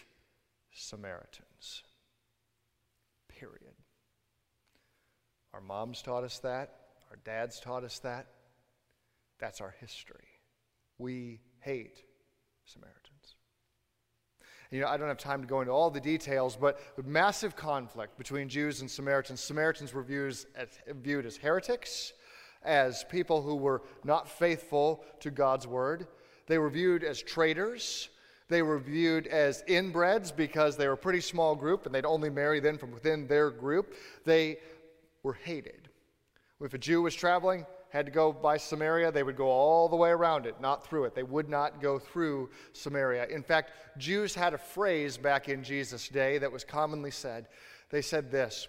Samaritans. 0.72 1.84
Period. 3.28 3.74
Our 5.54 5.62
moms 5.62 6.02
taught 6.02 6.24
us 6.24 6.40
that. 6.40 6.74
Our 7.10 7.18
dads 7.24 7.60
taught 7.60 7.84
us 7.84 8.00
that. 8.00 8.28
That's 9.40 9.62
our 9.62 9.76
history. 9.80 10.28
We 10.98 11.42
hate 11.60 12.04
Samaritans. 12.66 13.36
You 14.72 14.82
know, 14.82 14.88
I 14.88 14.98
don't 14.98 15.08
have 15.08 15.18
time 15.18 15.42
to 15.42 15.48
go 15.48 15.62
into 15.62 15.72
all 15.72 15.90
the 15.90 16.02
details, 16.02 16.58
but 16.58 16.80
massive 17.06 17.56
conflict 17.56 18.18
between 18.18 18.50
Jews 18.50 18.82
and 18.82 18.92
Samaritans. 18.92 19.40
Samaritans 19.40 19.94
were 19.94 20.06
as, 20.10 20.46
viewed 21.02 21.26
as 21.26 21.38
heretics, 21.38 22.12
as 22.64 23.06
people 23.06 23.42
who 23.42 23.56
were 23.56 23.84
not 24.04 24.28
faithful 24.28 25.06
to 25.22 25.32
God's 25.32 25.66
word. 25.66 26.08
They 26.48 26.58
were 26.58 26.70
viewed 26.70 27.04
as 27.04 27.22
traitors. 27.22 28.10
They 28.50 28.62
were 28.62 28.80
viewed 28.80 29.28
as 29.28 29.64
inbreds 29.68 30.36
because 30.36 30.78
they 30.78 30.88
were 30.88 30.94
a 30.94 30.98
pretty 30.98 31.22
small 31.22 31.56
group 31.56 31.86
and 31.86 31.94
they'd 31.94 32.06
only 32.06 32.30
marry 32.30 32.60
then 32.60 32.78
from 32.78 32.92
within 32.92 33.28
their 33.28 33.52
group. 33.52 33.94
They 34.26 34.58
were 35.24 35.34
hated. 35.34 35.90
If 36.62 36.74
a 36.74 36.78
Jew 36.78 37.02
was 37.04 37.14
traveling, 37.14 37.66
had 37.90 38.06
to 38.06 38.12
go 38.12 38.32
by 38.32 38.58
Samaria, 38.58 39.12
they 39.12 39.24
would 39.24 39.36
go 39.36 39.48
all 39.48 39.88
the 39.88 39.96
way 39.96 40.10
around 40.10 40.46
it, 40.46 40.60
not 40.60 40.86
through 40.86 41.06
it. 41.06 41.16
They 41.16 41.24
would 41.24 41.50
not 41.50 41.82
go 41.82 42.00
through 42.00 42.50
Samaria. 42.74 43.28
In 43.28 43.44
fact, 43.44 43.72
Jews 43.98 44.36
had 44.36 44.54
a 44.54 44.58
phrase 44.58 45.18
back 45.18 45.50
in 45.50 45.64
Jesus' 45.64 46.10
day 46.10 46.38
that 46.38 46.52
was 46.52 46.64
commonly 46.64 47.12
said. 47.12 47.48
They 47.90 48.02
said 48.02 48.32
this 48.32 48.68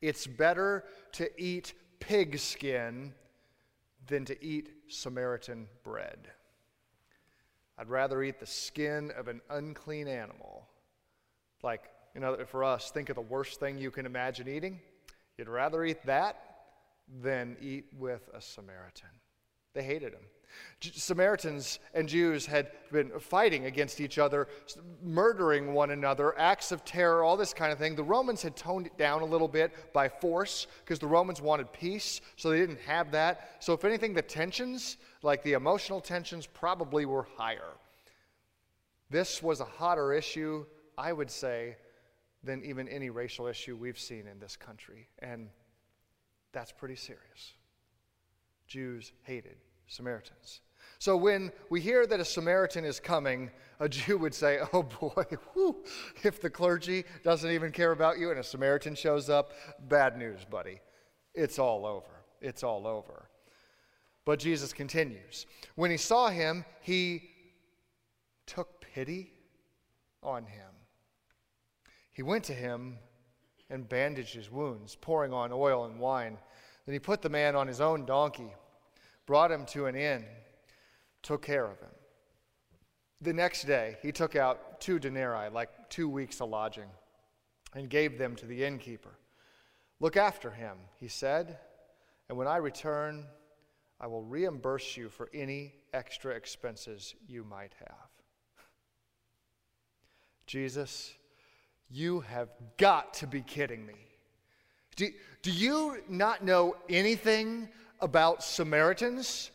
It's 0.00 0.26
better 0.26 0.84
to 1.12 1.28
eat 1.40 1.74
pig 2.00 2.38
skin 2.38 3.14
than 4.06 4.24
to 4.24 4.44
eat 4.44 4.70
Samaritan 4.88 5.68
bread. 5.84 6.28
I'd 7.78 7.88
rather 7.88 8.22
eat 8.22 8.38
the 8.38 8.46
skin 8.46 9.10
of 9.16 9.28
an 9.28 9.40
unclean 9.50 10.08
animal. 10.08 10.68
Like, 11.62 11.84
you 12.14 12.20
know, 12.20 12.36
for 12.46 12.64
us, 12.64 12.90
think 12.90 13.08
of 13.08 13.16
the 13.16 13.22
worst 13.22 13.60
thing 13.60 13.78
you 13.78 13.90
can 13.90 14.06
imagine 14.06 14.48
eating. 14.48 14.80
You'd 15.38 15.48
rather 15.48 15.84
eat 15.84 16.04
that 16.04 16.36
than 17.22 17.56
eat 17.60 17.86
with 17.98 18.28
a 18.34 18.40
Samaritan. 18.40 19.08
They 19.74 19.82
hated 19.82 20.12
him. 20.12 20.22
Samaritans 20.80 21.78
and 21.94 22.06
Jews 22.06 22.44
had 22.44 22.72
been 22.90 23.10
fighting 23.18 23.64
against 23.64 24.00
each 24.00 24.18
other, 24.18 24.48
murdering 25.02 25.72
one 25.72 25.92
another, 25.92 26.38
acts 26.38 26.72
of 26.72 26.84
terror, 26.84 27.22
all 27.22 27.38
this 27.38 27.54
kind 27.54 27.72
of 27.72 27.78
thing. 27.78 27.96
The 27.96 28.02
Romans 28.02 28.42
had 28.42 28.54
toned 28.54 28.86
it 28.86 28.98
down 28.98 29.22
a 29.22 29.24
little 29.24 29.48
bit 29.48 29.72
by 29.94 30.10
force 30.10 30.66
because 30.84 30.98
the 30.98 31.06
Romans 31.06 31.40
wanted 31.40 31.72
peace, 31.72 32.20
so 32.36 32.50
they 32.50 32.58
didn't 32.58 32.80
have 32.80 33.12
that. 33.12 33.56
So, 33.60 33.72
if 33.72 33.84
anything, 33.86 34.12
the 34.12 34.20
tensions, 34.20 34.98
like 35.22 35.42
the 35.42 35.52
emotional 35.52 36.00
tensions, 36.00 36.46
probably 36.46 37.06
were 37.06 37.26
higher. 37.36 37.74
This 39.10 39.42
was 39.42 39.60
a 39.60 39.64
hotter 39.64 40.12
issue, 40.12 40.64
I 40.98 41.12
would 41.12 41.30
say, 41.30 41.76
than 42.42 42.64
even 42.64 42.88
any 42.88 43.10
racial 43.10 43.46
issue 43.46 43.76
we've 43.76 43.98
seen 43.98 44.26
in 44.26 44.38
this 44.40 44.56
country. 44.56 45.08
And 45.20 45.48
that's 46.52 46.72
pretty 46.72 46.96
serious. 46.96 47.54
Jews 48.66 49.12
hated 49.22 49.56
Samaritans. 49.86 50.60
So 50.98 51.16
when 51.16 51.52
we 51.68 51.80
hear 51.80 52.06
that 52.06 52.20
a 52.20 52.24
Samaritan 52.24 52.84
is 52.84 52.98
coming, 53.00 53.50
a 53.80 53.88
Jew 53.88 54.18
would 54.18 54.34
say, 54.34 54.60
Oh 54.72 54.82
boy, 54.82 55.24
whew, 55.52 55.84
if 56.22 56.40
the 56.40 56.50
clergy 56.50 57.04
doesn't 57.22 57.50
even 57.50 57.70
care 57.70 57.92
about 57.92 58.18
you 58.18 58.30
and 58.30 58.38
a 58.38 58.44
Samaritan 58.44 58.94
shows 58.94 59.28
up, 59.28 59.52
bad 59.88 60.16
news, 60.16 60.44
buddy. 60.44 60.80
It's 61.34 61.58
all 61.58 61.86
over. 61.86 62.24
It's 62.40 62.62
all 62.62 62.86
over. 62.86 63.28
But 64.24 64.38
Jesus 64.38 64.72
continues. 64.72 65.46
When 65.74 65.90
he 65.90 65.96
saw 65.96 66.28
him, 66.28 66.64
he 66.80 67.30
took 68.46 68.80
pity 68.80 69.32
on 70.22 70.44
him. 70.44 70.68
He 72.12 72.22
went 72.22 72.44
to 72.44 72.52
him 72.52 72.98
and 73.70 73.88
bandaged 73.88 74.34
his 74.34 74.50
wounds, 74.50 74.96
pouring 75.00 75.32
on 75.32 75.50
oil 75.52 75.86
and 75.86 75.98
wine. 75.98 76.38
Then 76.86 76.92
he 76.92 76.98
put 76.98 77.22
the 77.22 77.28
man 77.28 77.56
on 77.56 77.66
his 77.66 77.80
own 77.80 78.04
donkey, 78.04 78.52
brought 79.26 79.50
him 79.50 79.64
to 79.66 79.86
an 79.86 79.96
inn, 79.96 80.24
took 81.22 81.42
care 81.42 81.64
of 81.64 81.80
him. 81.80 81.90
The 83.22 83.32
next 83.32 83.64
day, 83.64 83.96
he 84.02 84.12
took 84.12 84.36
out 84.36 84.80
two 84.80 84.98
denarii, 84.98 85.48
like 85.48 85.70
two 85.88 86.08
weeks' 86.08 86.40
of 86.40 86.50
lodging, 86.50 86.88
and 87.74 87.88
gave 87.88 88.18
them 88.18 88.36
to 88.36 88.46
the 88.46 88.64
innkeeper. 88.64 89.16
Look 90.00 90.16
after 90.16 90.50
him, 90.50 90.76
he 90.98 91.08
said, 91.08 91.58
and 92.28 92.36
when 92.36 92.48
I 92.48 92.56
return, 92.56 93.26
I 94.02 94.08
will 94.08 94.24
reimburse 94.24 94.96
you 94.96 95.08
for 95.08 95.30
any 95.32 95.72
extra 95.94 96.34
expenses 96.34 97.14
you 97.26 97.44
might 97.44 97.72
have. 97.78 98.10
Jesus 100.46 101.14
you 101.92 102.20
have 102.20 102.48
got 102.78 103.14
to 103.14 103.26
be 103.26 103.42
kidding 103.42 103.84
me. 103.86 103.94
Do, 104.96 105.08
do 105.42 105.50
you 105.50 106.02
not 106.08 106.42
know 106.42 106.76
anything 106.88 107.68
about 108.00 108.42
Samaritans? 108.42 109.50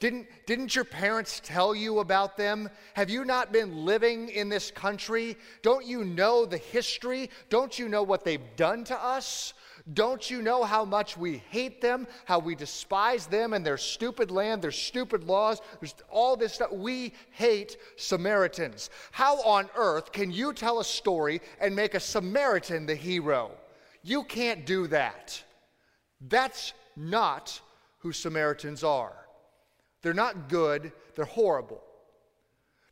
Didn't, 0.00 0.28
didn't 0.46 0.74
your 0.74 0.86
parents 0.86 1.42
tell 1.44 1.74
you 1.74 1.98
about 1.98 2.38
them? 2.38 2.70
Have 2.94 3.10
you 3.10 3.22
not 3.22 3.52
been 3.52 3.84
living 3.84 4.30
in 4.30 4.48
this 4.48 4.70
country? 4.70 5.36
Don't 5.60 5.86
you 5.86 6.04
know 6.04 6.46
the 6.46 6.56
history? 6.56 7.28
Don't 7.50 7.78
you 7.78 7.86
know 7.86 8.02
what 8.02 8.24
they've 8.24 8.56
done 8.56 8.82
to 8.84 8.98
us? 8.98 9.52
Don't 9.92 10.30
you 10.30 10.40
know 10.40 10.64
how 10.64 10.86
much 10.86 11.18
we 11.18 11.38
hate 11.50 11.82
them, 11.82 12.06
how 12.24 12.38
we 12.38 12.54
despise 12.54 13.26
them 13.26 13.52
and 13.52 13.64
their 13.64 13.76
stupid 13.76 14.30
land, 14.30 14.62
their 14.62 14.70
stupid 14.70 15.24
laws, 15.24 15.60
There's 15.80 15.94
all 16.08 16.34
this 16.34 16.54
stuff? 16.54 16.72
We 16.72 17.12
hate 17.30 17.76
Samaritans. 17.96 18.88
How 19.10 19.42
on 19.42 19.68
earth 19.76 20.12
can 20.12 20.30
you 20.30 20.54
tell 20.54 20.80
a 20.80 20.84
story 20.84 21.42
and 21.60 21.76
make 21.76 21.94
a 21.94 22.00
Samaritan 22.00 22.86
the 22.86 22.94
hero? 22.94 23.50
You 24.02 24.24
can't 24.24 24.64
do 24.64 24.86
that. 24.86 25.42
That's 26.22 26.72
not 26.96 27.60
who 27.98 28.12
Samaritans 28.12 28.82
are. 28.82 29.12
They're 30.02 30.14
not 30.14 30.48
good, 30.48 30.92
they're 31.14 31.24
horrible. 31.24 31.82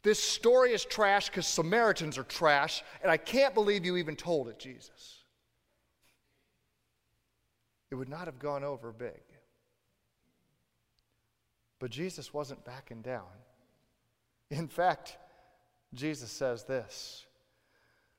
This 0.03 0.23
story 0.23 0.73
is 0.73 0.85
trash 0.85 1.29
because 1.29 1.47
Samaritans 1.47 2.19
are 2.19 2.25
trash, 2.25 2.83
and 3.03 3.11
I 3.11 3.17
can't 3.17 3.55
believe 3.55 3.85
you 3.85 3.97
even 3.97 4.17
told 4.17 4.49
it, 4.49 4.59
Jesus 4.59 5.19
it 7.91 7.95
would 7.95 8.09
not 8.09 8.27
have 8.27 8.39
gone 8.39 8.65
over 8.65 8.93
big. 8.93 9.21
But 11.79 11.91
Jesus 11.91 12.35
wasn't 12.35 12.65
backing 12.65 13.03
down. 13.03 13.27
In 14.51 14.69
fact, 14.69 15.17
Jesus 15.95 16.31
says 16.31 16.65
this 16.65 17.27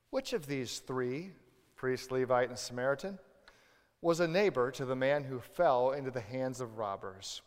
Which 0.10 0.34
of 0.34 0.47
these 0.47 0.80
three, 0.80 1.32
priest, 1.75 2.12
Levite, 2.12 2.49
and 2.49 2.58
Samaritan, 2.58 3.19
was 4.02 4.19
a 4.21 4.28
neighbor 4.28 4.71
to 4.71 4.86
the 4.86 4.95
man 4.95 5.23
who 5.23 5.39
fell 5.39 5.91
into 5.91 6.12
the 6.12 6.21
hands 6.21 6.62
of 6.62 6.78
robbers? 6.78 7.41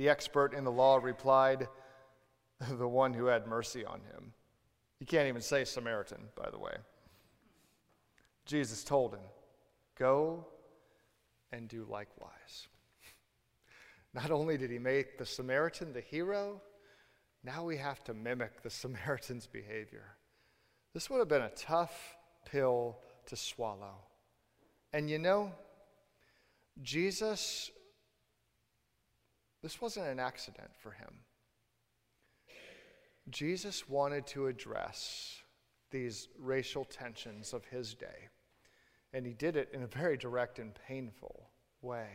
The 0.00 0.08
expert 0.08 0.54
in 0.54 0.64
the 0.64 0.72
law 0.72 0.96
replied, 0.96 1.68
The 2.70 2.88
one 2.88 3.12
who 3.12 3.26
had 3.26 3.46
mercy 3.46 3.84
on 3.84 4.00
him. 4.00 4.32
You 4.98 5.04
can't 5.04 5.28
even 5.28 5.42
say 5.42 5.66
Samaritan, 5.66 6.20
by 6.34 6.48
the 6.48 6.58
way. 6.58 6.72
Jesus 8.46 8.82
told 8.82 9.12
him, 9.12 9.20
Go 9.98 10.46
and 11.52 11.68
do 11.68 11.86
likewise. 11.86 12.68
Not 14.14 14.30
only 14.30 14.56
did 14.56 14.70
he 14.70 14.78
make 14.78 15.18
the 15.18 15.26
Samaritan 15.26 15.92
the 15.92 16.00
hero, 16.00 16.62
now 17.44 17.64
we 17.64 17.76
have 17.76 18.02
to 18.04 18.14
mimic 18.14 18.62
the 18.62 18.70
Samaritan's 18.70 19.46
behavior. 19.46 20.16
This 20.94 21.10
would 21.10 21.18
have 21.18 21.28
been 21.28 21.42
a 21.42 21.50
tough 21.50 22.16
pill 22.46 22.96
to 23.26 23.36
swallow. 23.36 23.96
And 24.94 25.10
you 25.10 25.18
know, 25.18 25.52
Jesus, 26.80 27.70
this 29.62 29.80
wasn't 29.80 30.06
an 30.06 30.18
accident 30.18 30.70
for 30.82 30.92
him. 30.92 31.14
Jesus 33.28 33.88
wanted 33.88 34.26
to 34.28 34.46
address 34.46 35.42
these 35.90 36.28
racial 36.38 36.84
tensions 36.84 37.52
of 37.52 37.64
his 37.66 37.94
day. 37.94 38.28
And 39.12 39.26
he 39.26 39.32
did 39.32 39.56
it 39.56 39.70
in 39.72 39.82
a 39.82 39.86
very 39.86 40.16
direct 40.16 40.58
and 40.58 40.72
painful 40.86 41.50
way. 41.82 42.08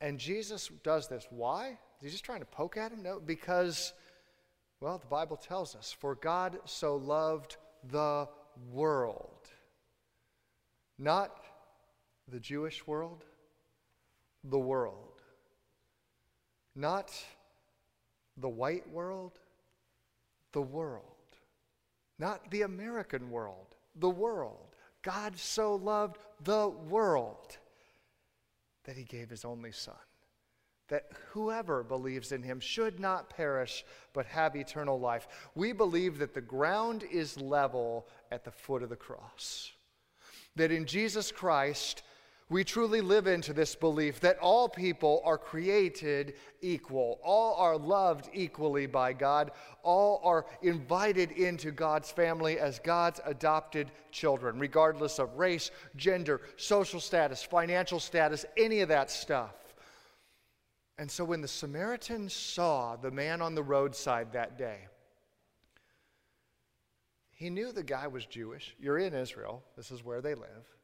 And 0.00 0.18
Jesus 0.18 0.70
does 0.82 1.08
this. 1.08 1.26
Why? 1.30 1.78
Is 2.00 2.04
he 2.04 2.10
just 2.10 2.24
trying 2.24 2.40
to 2.40 2.46
poke 2.46 2.76
at 2.76 2.92
him? 2.92 3.02
No, 3.02 3.20
because, 3.20 3.92
well, 4.80 4.98
the 4.98 5.06
Bible 5.06 5.36
tells 5.36 5.74
us, 5.74 5.94
for 5.98 6.14
God 6.14 6.58
so 6.64 6.96
loved 6.96 7.56
the 7.84 8.28
world. 8.70 9.48
Not 10.98 11.36
the 12.28 12.40
Jewish 12.40 12.86
world, 12.86 13.24
the 14.44 14.58
world. 14.58 15.07
Not 16.78 17.12
the 18.36 18.48
white 18.48 18.88
world, 18.88 19.32
the 20.52 20.62
world. 20.62 21.02
Not 22.20 22.48
the 22.52 22.62
American 22.62 23.30
world, 23.30 23.74
the 23.96 24.08
world. 24.08 24.76
God 25.02 25.36
so 25.36 25.74
loved 25.74 26.18
the 26.44 26.68
world 26.68 27.56
that 28.84 28.96
he 28.96 29.02
gave 29.02 29.28
his 29.28 29.44
only 29.44 29.72
son, 29.72 29.96
that 30.86 31.10
whoever 31.32 31.82
believes 31.82 32.30
in 32.30 32.44
him 32.44 32.60
should 32.60 33.00
not 33.00 33.28
perish 33.28 33.84
but 34.12 34.26
have 34.26 34.54
eternal 34.54 35.00
life. 35.00 35.26
We 35.56 35.72
believe 35.72 36.18
that 36.18 36.32
the 36.32 36.40
ground 36.40 37.02
is 37.10 37.40
level 37.40 38.06
at 38.30 38.44
the 38.44 38.52
foot 38.52 38.84
of 38.84 38.88
the 38.88 38.94
cross. 38.94 39.72
That 40.54 40.70
in 40.70 40.86
Jesus 40.86 41.32
Christ, 41.32 42.04
we 42.50 42.64
truly 42.64 43.02
live 43.02 43.26
into 43.26 43.52
this 43.52 43.74
belief 43.74 44.20
that 44.20 44.38
all 44.38 44.70
people 44.70 45.20
are 45.24 45.36
created 45.36 46.34
equal, 46.62 47.20
all 47.22 47.56
are 47.56 47.76
loved 47.76 48.30
equally 48.32 48.86
by 48.86 49.12
God, 49.12 49.50
all 49.82 50.20
are 50.24 50.46
invited 50.62 51.32
into 51.32 51.70
God's 51.70 52.10
family 52.10 52.58
as 52.58 52.78
God's 52.78 53.20
adopted 53.26 53.90
children, 54.12 54.58
regardless 54.58 55.18
of 55.18 55.36
race, 55.36 55.70
gender, 55.96 56.40
social 56.56 57.00
status, 57.00 57.42
financial 57.42 58.00
status, 58.00 58.46
any 58.56 58.80
of 58.80 58.88
that 58.88 59.10
stuff. 59.10 59.54
And 60.96 61.10
so 61.10 61.24
when 61.24 61.42
the 61.42 61.48
Samaritan 61.48 62.30
saw 62.30 62.96
the 62.96 63.10
man 63.10 63.42
on 63.42 63.54
the 63.54 63.62
roadside 63.62 64.32
that 64.32 64.56
day, 64.56 64.88
he 67.30 67.50
knew 67.50 67.72
the 67.72 67.84
guy 67.84 68.06
was 68.08 68.24
Jewish. 68.24 68.74
You're 68.80 68.98
in 68.98 69.14
Israel, 69.14 69.62
this 69.76 69.90
is 69.90 70.02
where 70.02 70.22
they 70.22 70.34
live. 70.34 70.77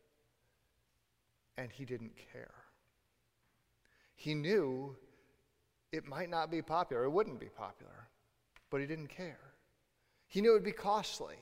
And 1.56 1.70
he 1.70 1.84
didn't 1.84 2.12
care. 2.32 2.54
He 4.14 4.34
knew 4.34 4.96
it 5.92 6.06
might 6.06 6.30
not 6.30 6.50
be 6.50 6.62
popular, 6.62 7.04
it 7.04 7.10
wouldn't 7.10 7.38
be 7.38 7.48
popular, 7.48 8.08
but 8.70 8.80
he 8.80 8.86
didn't 8.86 9.08
care. 9.08 9.38
He 10.26 10.40
knew 10.40 10.50
it 10.50 10.54
would 10.54 10.64
be 10.64 10.72
costly, 10.72 11.36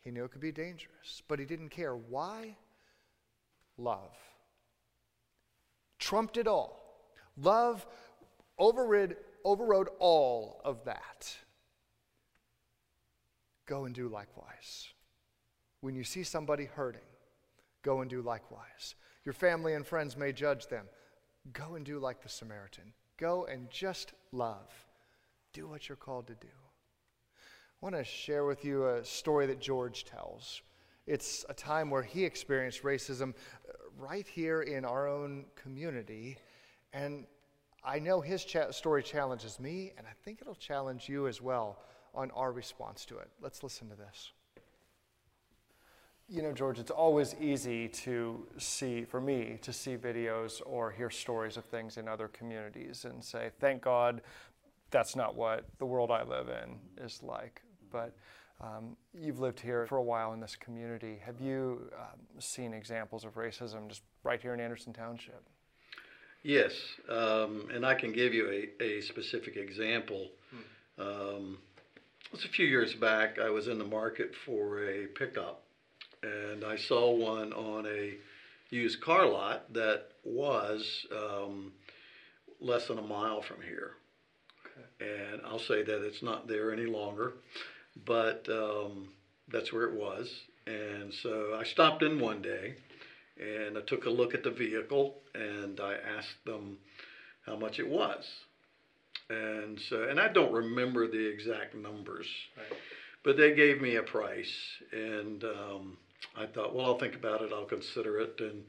he 0.00 0.10
knew 0.10 0.24
it 0.24 0.30
could 0.30 0.40
be 0.40 0.52
dangerous, 0.52 1.22
but 1.26 1.38
he 1.38 1.44
didn't 1.44 1.70
care. 1.70 1.96
Why? 1.96 2.56
Love. 3.76 4.14
Trumped 5.98 6.36
it 6.36 6.46
all. 6.46 6.80
Love 7.36 7.86
overrid, 8.58 9.16
overrode 9.44 9.88
all 9.98 10.60
of 10.64 10.84
that. 10.84 11.36
Go 13.66 13.84
and 13.84 13.94
do 13.94 14.08
likewise. 14.08 14.88
When 15.80 15.94
you 15.94 16.04
see 16.04 16.22
somebody 16.22 16.64
hurting, 16.64 17.00
go 17.82 18.00
and 18.00 18.10
do 18.10 18.22
likewise. 18.22 18.94
Your 19.24 19.32
family 19.32 19.74
and 19.74 19.86
friends 19.86 20.16
may 20.16 20.32
judge 20.32 20.66
them. 20.66 20.86
Go 21.52 21.74
and 21.74 21.84
do 21.84 21.98
like 21.98 22.22
the 22.22 22.28
Samaritan. 22.28 22.92
Go 23.18 23.44
and 23.44 23.70
just 23.70 24.12
love. 24.32 24.72
Do 25.52 25.68
what 25.68 25.88
you're 25.88 25.96
called 25.96 26.26
to 26.28 26.34
do. 26.34 26.48
I 26.48 27.86
want 27.86 27.96
to 27.96 28.04
share 28.04 28.44
with 28.44 28.64
you 28.64 28.88
a 28.88 29.04
story 29.04 29.46
that 29.46 29.60
George 29.60 30.04
tells. 30.04 30.62
It's 31.06 31.44
a 31.48 31.54
time 31.54 31.90
where 31.90 32.02
he 32.02 32.24
experienced 32.24 32.82
racism 32.82 33.34
right 33.96 34.26
here 34.26 34.62
in 34.62 34.84
our 34.84 35.08
own 35.08 35.46
community. 35.56 36.38
And 36.92 37.26
I 37.84 37.98
know 37.98 38.20
his 38.20 38.44
cha- 38.44 38.70
story 38.70 39.02
challenges 39.02 39.58
me, 39.58 39.92
and 39.98 40.06
I 40.06 40.12
think 40.24 40.40
it'll 40.40 40.54
challenge 40.54 41.08
you 41.08 41.26
as 41.26 41.40
well 41.40 41.80
on 42.14 42.30
our 42.32 42.52
response 42.52 43.04
to 43.06 43.18
it. 43.18 43.28
Let's 43.40 43.62
listen 43.62 43.88
to 43.88 43.96
this. 43.96 44.32
You 46.32 46.40
know, 46.40 46.52
George, 46.52 46.78
it's 46.78 46.90
always 46.90 47.34
easy 47.38 47.88
to 47.88 48.46
see, 48.56 49.04
for 49.04 49.20
me, 49.20 49.58
to 49.60 49.70
see 49.70 49.98
videos 49.98 50.62
or 50.64 50.90
hear 50.90 51.10
stories 51.10 51.58
of 51.58 51.64
things 51.66 51.98
in 51.98 52.08
other 52.08 52.26
communities 52.28 53.04
and 53.04 53.22
say, 53.22 53.50
thank 53.60 53.82
God 53.82 54.22
that's 54.90 55.14
not 55.14 55.36
what 55.36 55.66
the 55.78 55.84
world 55.84 56.10
I 56.10 56.22
live 56.22 56.48
in 56.48 57.04
is 57.04 57.22
like. 57.22 57.60
But 57.90 58.16
um, 58.62 58.96
you've 59.12 59.40
lived 59.40 59.60
here 59.60 59.86
for 59.86 59.98
a 59.98 60.02
while 60.02 60.32
in 60.32 60.40
this 60.40 60.56
community. 60.56 61.18
Have 61.22 61.38
you 61.38 61.90
um, 61.98 62.20
seen 62.38 62.72
examples 62.72 63.26
of 63.26 63.34
racism 63.34 63.88
just 63.88 64.00
right 64.24 64.40
here 64.40 64.54
in 64.54 64.60
Anderson 64.60 64.94
Township? 64.94 65.42
Yes, 66.42 66.72
um, 67.10 67.68
and 67.74 67.84
I 67.84 67.94
can 67.94 68.10
give 68.10 68.32
you 68.32 68.48
a, 68.80 68.82
a 68.82 69.00
specific 69.02 69.56
example. 69.56 70.30
Um, 70.98 71.58
it 72.24 72.32
was 72.32 72.46
a 72.46 72.48
few 72.48 72.64
years 72.64 72.94
back. 72.94 73.38
I 73.38 73.50
was 73.50 73.68
in 73.68 73.76
the 73.76 73.84
market 73.84 74.34
for 74.34 74.88
a 74.88 75.08
pickup, 75.08 75.64
and 76.22 76.64
I 76.64 76.76
saw 76.76 77.10
one 77.10 77.52
on 77.52 77.86
a 77.86 78.14
used 78.70 79.00
car 79.00 79.26
lot 79.26 79.72
that 79.74 80.06
was 80.24 81.06
um, 81.12 81.72
less 82.60 82.86
than 82.86 82.98
a 82.98 83.02
mile 83.02 83.42
from 83.42 83.60
here. 83.62 83.92
Okay. 84.64 85.10
And 85.32 85.40
I'll 85.44 85.58
say 85.58 85.82
that 85.82 86.06
it's 86.06 86.22
not 86.22 86.48
there 86.48 86.72
any 86.72 86.86
longer, 86.86 87.34
but 88.06 88.46
um, 88.48 89.08
that's 89.48 89.72
where 89.72 89.84
it 89.84 89.94
was. 89.94 90.30
And 90.66 91.12
so 91.12 91.58
I 91.60 91.64
stopped 91.64 92.02
in 92.02 92.20
one 92.20 92.40
day 92.40 92.74
and 93.38 93.76
I 93.76 93.80
took 93.82 94.06
a 94.06 94.10
look 94.10 94.34
at 94.34 94.44
the 94.44 94.50
vehicle 94.50 95.16
and 95.34 95.80
I 95.80 95.94
asked 96.16 96.44
them 96.46 96.78
how 97.44 97.56
much 97.56 97.78
it 97.78 97.88
was. 97.88 98.24
And 99.28 99.80
so, 99.88 100.04
and 100.04 100.20
I 100.20 100.28
don't 100.28 100.52
remember 100.52 101.08
the 101.08 101.26
exact 101.26 101.74
numbers, 101.74 102.26
Right. 102.56 102.78
but 103.24 103.36
they 103.36 103.54
gave 103.54 103.80
me 103.80 103.96
a 103.96 104.02
price, 104.02 104.52
and 104.92 105.42
um, 105.44 105.96
I 106.36 106.46
thought, 106.46 106.74
well, 106.74 106.86
I'll 106.86 106.98
think 106.98 107.14
about 107.14 107.42
it, 107.42 107.52
I'll 107.52 107.64
consider 107.64 108.20
it, 108.20 108.40
and 108.40 108.64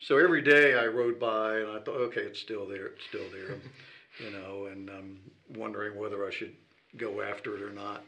so 0.00 0.16
every 0.16 0.42
day 0.42 0.74
I 0.74 0.86
rode 0.86 1.18
by 1.18 1.58
and 1.58 1.68
I 1.70 1.78
thought, 1.80 1.96
okay, 1.96 2.22
it's 2.22 2.40
still 2.40 2.66
there, 2.66 2.86
it's 2.86 3.04
still 3.04 3.28
there, 3.30 3.56
you 4.18 4.30
know, 4.30 4.66
and 4.66 4.88
I'm 4.88 5.20
wondering 5.48 5.96
whether 5.96 6.26
I 6.26 6.30
should 6.30 6.54
go 6.96 7.20
after 7.20 7.56
it 7.56 7.62
or 7.62 7.70
not. 7.70 8.02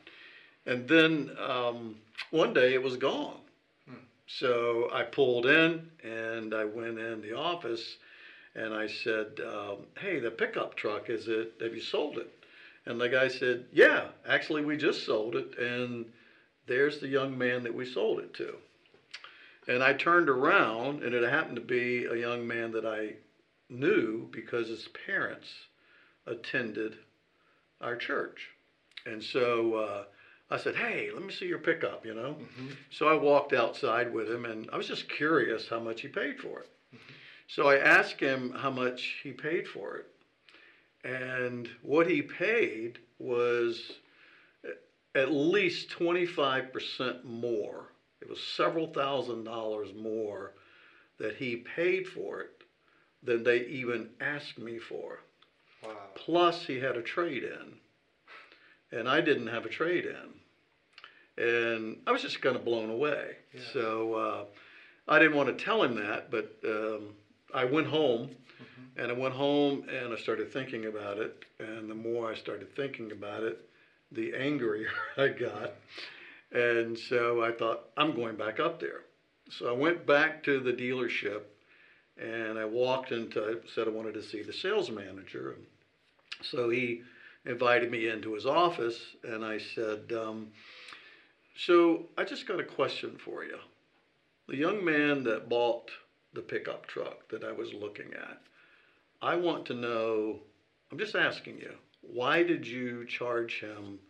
And 0.66 0.86
then 0.88 1.30
um, 1.38 1.96
one 2.30 2.52
day 2.52 2.74
it 2.74 2.82
was 2.82 2.96
gone. 2.96 3.40
So 4.26 4.88
I 4.90 5.02
pulled 5.02 5.46
in 5.46 5.82
and 6.02 6.54
I 6.54 6.64
went 6.64 6.98
in 6.98 7.20
the 7.20 7.32
office 7.32 7.96
and 8.54 8.72
I 8.72 8.86
said, 8.86 9.40
um, 9.40 9.86
"Hey, 9.98 10.20
the 10.20 10.30
pickup 10.30 10.74
truck 10.74 11.10
is 11.10 11.28
it? 11.28 11.52
Have 11.60 11.74
you 11.74 11.80
sold 11.80 12.18
it?" 12.18 12.30
And 12.86 13.00
the 13.00 13.08
guy 13.08 13.28
said, 13.28 13.64
"Yeah, 13.72 14.08
actually, 14.26 14.62
we 14.62 14.76
just 14.76 15.04
sold 15.04 15.36
it, 15.36 15.56
and 15.58 16.06
there's 16.66 16.98
the 16.98 17.08
young 17.08 17.36
man 17.36 17.62
that 17.64 17.74
we 17.74 17.84
sold 17.84 18.20
it 18.20 18.32
to." 18.34 18.58
And 19.68 19.82
I 19.82 19.92
turned 19.92 20.28
around, 20.28 21.02
and 21.02 21.14
it 21.14 21.28
happened 21.28 21.56
to 21.56 21.62
be 21.62 22.06
a 22.06 22.16
young 22.16 22.46
man 22.46 22.72
that 22.72 22.84
I 22.84 23.14
knew 23.68 24.28
because 24.32 24.68
his 24.68 24.88
parents 25.06 25.48
attended 26.26 26.96
our 27.80 27.96
church, 27.96 28.48
and 29.06 29.22
so. 29.22 29.74
Uh, 29.74 30.04
I 30.50 30.58
said, 30.58 30.76
"Hey, 30.76 31.10
let 31.10 31.22
me 31.22 31.32
see 31.32 31.46
your 31.46 31.60
pickup," 31.60 32.04
you 32.04 32.12
know. 32.12 32.36
So 32.90 33.08
I 33.08 33.14
walked 33.14 33.54
outside 33.54 34.12
with 34.12 34.28
him, 34.30 34.44
and 34.44 34.68
I 34.70 34.76
was 34.76 34.86
just 34.86 35.08
curious 35.08 35.66
how 35.66 35.80
much 35.80 36.02
he 36.02 36.08
paid 36.08 36.38
for 36.38 36.60
it. 36.60 36.68
So 37.48 37.68
I 37.68 37.78
asked 37.78 38.20
him 38.20 38.52
how 38.52 38.70
much 38.70 39.14
he 39.22 39.32
paid 39.32 39.66
for 39.66 39.96
it, 39.96 40.06
and 41.04 41.70
what 41.80 42.06
he 42.06 42.20
paid 42.20 42.98
was 43.18 43.92
at 45.14 45.32
least 45.32 45.88
twenty 45.90 46.26
five 46.26 46.70
percent 46.70 47.24
more. 47.24 47.86
It 48.22 48.30
was 48.30 48.40
several 48.40 48.86
thousand 48.86 49.42
dollars 49.42 49.88
more 49.94 50.52
that 51.18 51.34
he 51.34 51.56
paid 51.56 52.06
for 52.06 52.40
it 52.40 52.62
than 53.22 53.42
they 53.42 53.66
even 53.66 54.10
asked 54.20 54.58
me 54.58 54.78
for. 54.78 55.18
Wow. 55.82 55.90
Plus, 56.14 56.64
he 56.64 56.78
had 56.78 56.96
a 56.96 57.02
trade 57.02 57.42
in, 57.42 58.96
and 58.96 59.08
I 59.08 59.20
didn't 59.20 59.48
have 59.48 59.66
a 59.66 59.68
trade 59.68 60.06
in. 60.06 61.44
And 61.44 61.98
I 62.06 62.12
was 62.12 62.22
just 62.22 62.40
kind 62.40 62.54
of 62.54 62.64
blown 62.64 62.90
away. 62.90 63.36
So 63.72 64.14
uh, 64.14 64.44
I 65.08 65.18
didn't 65.18 65.36
want 65.36 65.56
to 65.56 65.64
tell 65.64 65.82
him 65.82 65.96
that, 65.96 66.30
but 66.30 66.54
um, 66.64 67.08
I 67.52 67.64
went 67.64 67.88
home, 67.88 68.30
and 68.96 69.10
I 69.10 69.14
went 69.14 69.34
home 69.34 69.84
and 69.88 70.12
I 70.12 70.16
started 70.16 70.52
thinking 70.52 70.86
about 70.86 71.18
it. 71.18 71.44
And 71.58 71.90
the 71.90 71.94
more 71.94 72.30
I 72.30 72.36
started 72.36 72.74
thinking 72.76 73.10
about 73.10 73.42
it, 73.42 73.68
the 74.12 74.32
angrier 74.34 74.90
I 75.16 75.28
got. 75.28 75.72
And 76.52 76.98
so 76.98 77.42
I 77.42 77.52
thought, 77.52 77.88
I'm 77.96 78.14
going 78.14 78.36
back 78.36 78.60
up 78.60 78.80
there. 78.80 79.00
So 79.50 79.68
I 79.68 79.72
went 79.72 80.06
back 80.06 80.42
to 80.44 80.60
the 80.60 80.72
dealership 80.72 81.42
and 82.18 82.58
I 82.58 82.64
walked 82.64 83.12
into, 83.12 83.60
said 83.74 83.86
I 83.86 83.90
wanted 83.90 84.14
to 84.14 84.22
see 84.22 84.42
the 84.42 84.52
sales 84.52 84.90
manager. 84.90 85.56
So 86.42 86.70
he 86.70 87.02
invited 87.46 87.90
me 87.90 88.08
into 88.08 88.34
his 88.34 88.46
office 88.46 88.98
and 89.24 89.44
I 89.44 89.58
said, 89.58 90.12
um, 90.12 90.48
So 91.56 92.06
I 92.18 92.24
just 92.24 92.46
got 92.46 92.60
a 92.60 92.64
question 92.64 93.18
for 93.24 93.44
you. 93.44 93.58
The 94.48 94.56
young 94.56 94.84
man 94.84 95.24
that 95.24 95.48
bought 95.48 95.90
the 96.34 96.42
pickup 96.42 96.86
truck 96.86 97.28
that 97.30 97.44
I 97.44 97.52
was 97.52 97.72
looking 97.72 98.12
at, 98.14 98.40
I 99.20 99.36
want 99.36 99.64
to 99.66 99.74
know, 99.74 100.40
I'm 100.90 100.98
just 100.98 101.14
asking 101.14 101.58
you, 101.58 101.72
why 102.00 102.42
did 102.42 102.66
you 102.66 103.06
charge 103.06 103.60
him 103.60 104.00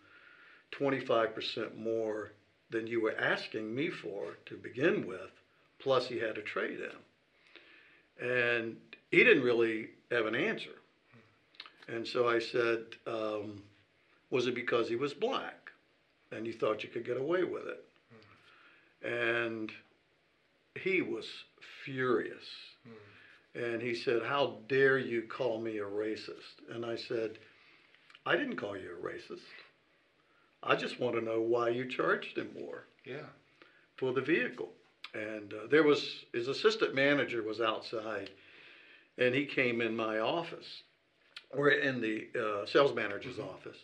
25% 0.72 1.76
more 1.76 2.32
than 2.70 2.86
you 2.86 3.02
were 3.02 3.16
asking 3.18 3.74
me 3.74 3.90
for 3.90 4.36
to 4.46 4.56
begin 4.56 5.06
with, 5.06 5.30
plus 5.78 6.06
he 6.08 6.18
had 6.18 6.38
a 6.38 6.42
trade 6.42 6.80
in? 6.80 8.26
And 8.26 8.76
he 9.10 9.22
didn't 9.24 9.42
really 9.42 9.90
have 10.10 10.26
an 10.26 10.34
answer. 10.34 10.70
And 11.88 12.06
so 12.06 12.28
I 12.28 12.38
said, 12.38 12.84
um, 13.06 13.62
Was 14.30 14.46
it 14.46 14.54
because 14.54 14.88
he 14.88 14.96
was 14.96 15.12
black 15.12 15.70
and 16.30 16.46
you 16.46 16.52
thought 16.52 16.82
you 16.82 16.88
could 16.88 17.04
get 17.04 17.16
away 17.18 17.44
with 17.44 17.64
it? 17.66 17.84
And 19.04 19.72
he 20.80 21.02
was 21.02 21.26
furious. 21.84 22.44
And 23.54 23.82
he 23.82 23.94
said, 23.94 24.22
How 24.22 24.58
dare 24.68 24.98
you 24.98 25.22
call 25.22 25.60
me 25.60 25.78
a 25.78 25.84
racist? 25.84 26.62
And 26.70 26.86
I 26.86 26.96
said, 26.96 27.38
I 28.24 28.36
didn't 28.36 28.56
call 28.56 28.76
you 28.76 28.90
a 28.98 29.06
racist. 29.06 29.40
I 30.62 30.76
just 30.76 31.00
want 31.00 31.16
to 31.16 31.20
know 31.20 31.40
why 31.40 31.70
you 31.70 31.86
charged 31.86 32.38
him 32.38 32.50
more 32.54 32.86
Yeah. 33.04 33.26
for 33.96 34.12
the 34.12 34.20
vehicle. 34.20 34.72
And 35.14 35.52
uh, 35.52 35.66
there 35.68 35.82
was 35.82 36.24
his 36.32 36.48
assistant 36.48 36.94
manager 36.94 37.42
was 37.42 37.60
outside, 37.60 38.30
and 39.18 39.34
he 39.34 39.44
came 39.44 39.80
in 39.82 39.94
my 39.94 40.20
office, 40.20 40.82
or 41.50 41.70
in 41.70 42.00
the 42.00 42.28
uh, 42.38 42.64
sales 42.66 42.94
manager's 42.94 43.38
office, 43.38 43.76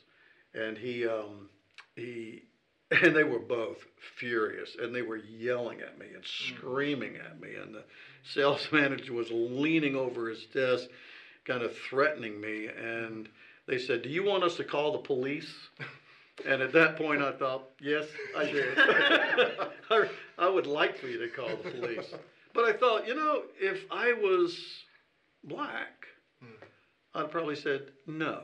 and 0.55 0.79
he 0.79 1.07
um, 1.07 1.51
he 1.97 2.45
and 2.91 3.15
they 3.15 3.25
were 3.25 3.39
both 3.41 3.85
furious, 4.17 4.75
and 4.81 4.95
they 4.95 5.03
were 5.03 5.17
yelling 5.19 5.83
at 5.83 5.99
me 5.99 6.07
and 6.15 6.25
screaming 6.25 7.17
at 7.17 7.39
me, 7.39 7.57
and 7.57 7.75
the 7.75 7.85
sales 8.25 8.67
manager 8.73 9.13
was 9.13 9.29
leaning 9.31 9.95
over 9.95 10.31
his 10.31 10.47
desk, 10.47 10.89
kind 11.45 11.63
of 11.63 11.75
threatening 11.77 12.41
me, 12.41 12.69
and 12.69 13.29
they 13.67 13.79
said, 13.79 14.01
"Do 14.01 14.09
you 14.09 14.23
want 14.23 14.45
us 14.45 14.57
to 14.57 14.65
call 14.65 14.93
the 14.93 14.99
police?" 14.99 15.53
And 16.47 16.63
at 16.63 16.73
that 16.73 16.97
point, 16.97 17.21
I 17.23 17.33
thought, 17.33 17.69
yes, 17.81 18.05
I 18.37 18.45
did. 18.45 18.79
I, 19.91 20.09
I 20.39 20.49
would 20.49 20.67
like 20.67 20.99
for 20.99 21.09
you 21.09 21.19
to 21.19 21.29
call 21.29 21.49
the 21.49 21.71
police. 21.71 22.07
But 22.55 22.65
I 22.65 22.73
thought, 22.73 23.07
you 23.07 23.15
know, 23.15 23.43
if 23.61 23.85
I 23.91 24.13
was 24.13 24.59
black, 25.45 26.07
I'd 27.15 27.31
probably 27.31 27.57
said, 27.57 27.91
no, 28.07 28.43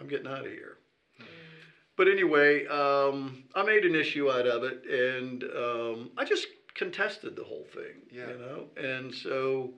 I'm 0.00 0.08
getting 0.08 0.26
out 0.26 0.44
of 0.46 0.52
here. 0.52 0.76
But 1.96 2.08
anyway, 2.08 2.66
um, 2.66 3.44
I 3.54 3.62
made 3.62 3.84
an 3.84 3.94
issue 3.94 4.30
out 4.30 4.46
of 4.46 4.62
it, 4.64 4.84
and 4.86 5.44
um, 5.56 6.10
I 6.16 6.24
just 6.24 6.46
contested 6.74 7.36
the 7.36 7.44
whole 7.44 7.66
thing, 7.74 8.02
Yeah. 8.10 8.28
you 8.28 8.38
know. 8.38 8.64
And 8.76 9.14
so 9.14 9.70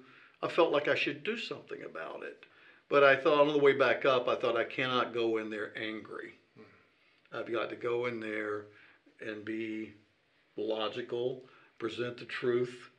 I 0.43 0.49
felt 0.49 0.71
like 0.73 0.89
I 0.89 0.95
should 0.95 1.25
do 1.25 1.37
something 1.37 1.83
about 1.85 2.23
it. 2.23 2.45
But 2.89 3.03
I 3.03 3.17
thought 3.17 3.41
on 3.41 3.53
the 3.53 3.59
way 3.59 3.73
back 3.73 4.05
up, 4.05 4.29
I 4.29 4.37
thought 4.37 4.57
I 4.57 4.65
cannot 4.65 5.13
go 5.13 5.39
in 5.39 5.51
there 5.51 5.73
angry. 5.77 6.35
I've 7.35 7.51
got 7.51 7.71
to 7.71 7.77
go 7.77 8.07
in 8.07 8.21
there 8.21 8.67
and 9.21 9.45
be 9.45 9.95
logical, 10.57 11.43
present 11.79 12.17
the 12.19 12.25
truth, 12.25 12.91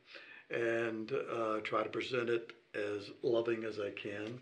and 0.50 1.10
uh, 1.12 1.60
try 1.64 1.82
to 1.82 1.88
present 1.88 2.28
it 2.28 2.52
as 2.74 3.10
loving 3.22 3.64
as 3.64 3.78
I 3.80 3.90
can. 3.90 4.38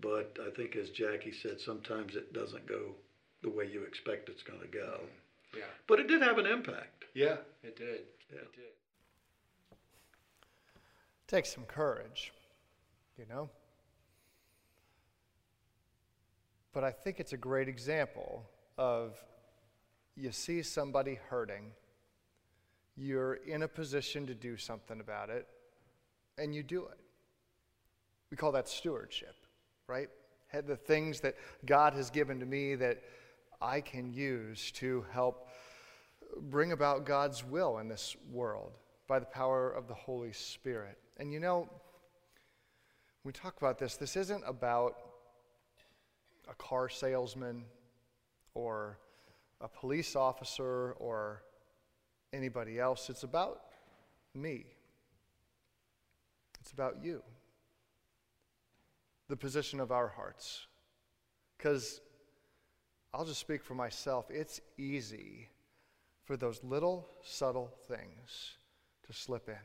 But 0.00 0.36
I 0.40 0.50
think, 0.54 0.76
as 0.76 0.90
Jackie 0.90 1.32
said, 1.32 1.60
sometimes 1.60 2.16
it 2.16 2.32
doesn't 2.32 2.66
go 2.66 2.94
the 3.42 3.50
way 3.50 3.68
you 3.70 3.82
expect 3.82 4.28
it's 4.28 4.42
going 4.42 4.60
to 4.60 4.68
go. 4.68 5.00
Yeah. 5.56 5.64
But 5.86 6.00
it 6.00 6.08
did 6.08 6.22
have 6.22 6.38
an 6.38 6.46
impact. 6.46 7.04
Yeah, 7.14 7.36
it 7.62 7.76
did. 7.76 8.02
Yeah. 8.32 8.40
It 8.40 8.52
did. 8.52 9.76
Takes 11.26 11.52
some 11.52 11.64
courage, 11.64 12.32
you 13.18 13.24
know? 13.28 13.50
But 16.72 16.84
I 16.84 16.92
think 16.92 17.18
it's 17.18 17.32
a 17.32 17.36
great 17.36 17.68
example 17.68 18.48
of 18.80 19.14
you 20.16 20.32
see 20.32 20.62
somebody 20.62 21.18
hurting, 21.28 21.72
you're 22.96 23.34
in 23.34 23.62
a 23.62 23.68
position 23.68 24.26
to 24.26 24.34
do 24.34 24.56
something 24.56 25.00
about 25.00 25.28
it, 25.28 25.46
and 26.38 26.54
you 26.54 26.62
do 26.62 26.86
it. 26.86 26.98
We 28.30 28.38
call 28.38 28.52
that 28.52 28.68
stewardship, 28.68 29.34
right? 29.86 30.08
The 30.66 30.76
things 30.76 31.20
that 31.20 31.36
God 31.66 31.92
has 31.92 32.10
given 32.10 32.40
to 32.40 32.46
me 32.46 32.74
that 32.76 33.02
I 33.60 33.82
can 33.82 34.10
use 34.12 34.70
to 34.72 35.04
help 35.12 35.46
bring 36.40 36.72
about 36.72 37.04
God's 37.04 37.44
will 37.44 37.78
in 37.78 37.88
this 37.88 38.16
world 38.32 38.72
by 39.06 39.18
the 39.18 39.26
power 39.26 39.70
of 39.70 39.88
the 39.88 39.94
Holy 39.94 40.32
Spirit. 40.32 40.96
And 41.18 41.30
you 41.30 41.38
know, 41.38 41.68
we 43.24 43.32
talk 43.32 43.58
about 43.58 43.78
this, 43.78 43.96
this 43.96 44.16
isn't 44.16 44.42
about 44.46 44.96
a 46.48 46.54
car 46.54 46.88
salesman 46.88 47.64
or 48.54 48.98
a 49.60 49.68
police 49.68 50.16
officer 50.16 50.92
or 50.92 51.42
anybody 52.32 52.78
else. 52.78 53.10
It's 53.10 53.22
about 53.22 53.62
me. 54.34 54.66
It's 56.60 56.72
about 56.72 56.98
you. 57.02 57.22
The 59.28 59.36
position 59.36 59.80
of 59.80 59.92
our 59.92 60.08
hearts. 60.08 60.66
Because 61.56 62.00
I'll 63.12 63.24
just 63.24 63.40
speak 63.40 63.62
for 63.62 63.74
myself. 63.74 64.30
It's 64.30 64.60
easy 64.78 65.48
for 66.24 66.36
those 66.36 66.62
little 66.62 67.08
subtle 67.22 67.72
things 67.88 68.56
to 69.06 69.12
slip 69.12 69.48
in, 69.48 69.56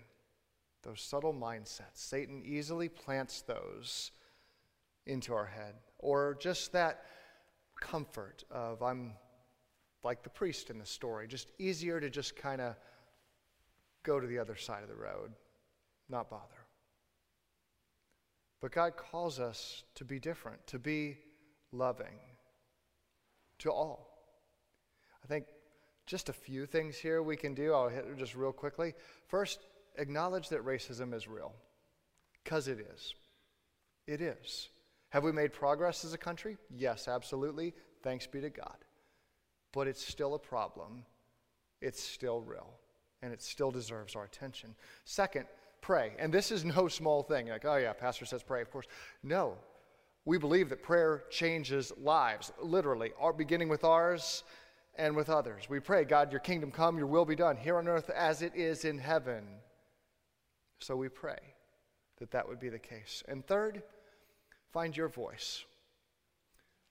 those 0.82 1.00
subtle 1.00 1.34
mindsets. 1.34 1.84
Satan 1.94 2.42
easily 2.44 2.90
plants 2.90 3.44
those 3.44 4.12
into 5.06 5.34
our 5.34 5.46
head, 5.46 5.76
or 6.00 6.36
just 6.40 6.72
that 6.72 7.06
comfort 7.80 8.44
of 8.50 8.82
I'm 8.82 9.14
like 10.04 10.24
the 10.24 10.30
priest 10.30 10.70
in 10.70 10.78
the 10.78 10.86
story, 10.86 11.28
just 11.28 11.52
easier 11.58 12.00
to 12.00 12.10
just 12.10 12.36
kind 12.36 12.62
of 12.62 12.76
go 14.04 14.20
to 14.20 14.28
the 14.28 14.38
other 14.38 14.56
side 14.56 14.84
of 14.84 14.90
the 14.90 14.96
road, 14.96 15.32
not 16.10 16.30
bother. 16.30 16.44
But 18.62 18.72
God 18.72 18.98
calls 18.98 19.40
us 19.40 19.84
to 19.96 20.06
be 20.06 20.20
different, 20.20 20.66
to 20.68 20.80
be 20.80 21.18
loving 21.72 22.20
to 23.60 23.72
all. 23.72 24.10
I 25.24 25.28
think 25.28 25.46
just 26.06 26.30
a 26.30 26.34
few 26.34 26.68
things 26.68 26.96
here 26.96 27.24
we 27.24 27.36
can 27.36 27.56
do. 27.56 27.74
I'll 27.74 27.90
hit 27.90 28.06
just 28.18 28.36
real 28.36 28.52
quickly. 28.52 28.94
First, 29.28 29.60
acknowledge 29.98 30.50
that 30.50 30.64
racism 30.64 31.14
is 31.14 31.28
real, 31.28 31.54
because 32.44 32.68
it 32.68 32.80
is. 32.80 33.16
It 34.06 34.22
is. 34.22 34.70
Have 35.10 35.24
we 35.24 35.32
made 35.32 35.54
progress 35.54 36.04
as 36.04 36.14
a 36.14 36.18
country? 36.18 36.58
Yes, 36.70 37.08
absolutely. 37.08 37.74
Thanks 38.04 38.28
be 38.28 38.42
to 38.42 38.50
God. 38.50 38.78
But 39.74 39.88
it's 39.88 40.06
still 40.06 40.36
a 40.36 40.40
problem. 40.40 41.06
It's 41.82 42.02
still 42.02 42.42
real. 42.42 42.74
And 43.22 43.34
it 43.34 43.42
still 43.42 43.72
deserves 43.72 44.16
our 44.16 44.24
attention. 44.24 44.76
Second, 45.06 45.46
pray. 45.82 46.14
And 46.20 46.34
this 46.34 46.52
is 46.52 46.66
no 46.78 46.88
small 46.88 47.24
thing. 47.24 47.48
Like, 47.48 47.66
oh, 47.66 47.78
yeah, 47.78 47.94
Pastor 47.94 48.26
says 48.26 48.44
pray, 48.44 48.62
of 48.62 48.72
course. 48.72 48.88
No. 49.24 49.56
We 50.26 50.38
believe 50.40 50.70
that 50.70 50.82
prayer 50.82 51.24
changes 51.30 51.94
lives, 51.98 52.52
literally, 52.60 53.12
our, 53.20 53.32
beginning 53.32 53.70
with 53.70 53.84
ours 53.84 54.44
and 54.96 55.16
with 55.16 55.30
others. 55.30 55.70
We 55.70 55.80
pray, 55.80 56.04
God, 56.04 56.32
your 56.32 56.40
kingdom 56.40 56.72
come, 56.72 56.98
your 56.98 57.08
will 57.08 57.26
be 57.26 57.36
done 57.36 57.58
here 57.58 57.78
on 57.78 57.88
earth 57.88 58.10
as 58.10 58.42
it 58.42 58.56
is 58.56 58.86
in 58.86 58.98
heaven. 58.98 59.44
So 60.80 60.96
we 60.96 61.10
pray 61.10 61.38
that 62.18 62.32
that 62.32 62.48
would 62.48 62.60
be 62.60 62.70
the 62.70 62.80
case. 62.80 63.24
And 63.28 63.46
third, 63.46 63.84
find 64.76 64.98
your 64.98 65.08
voice. 65.08 65.64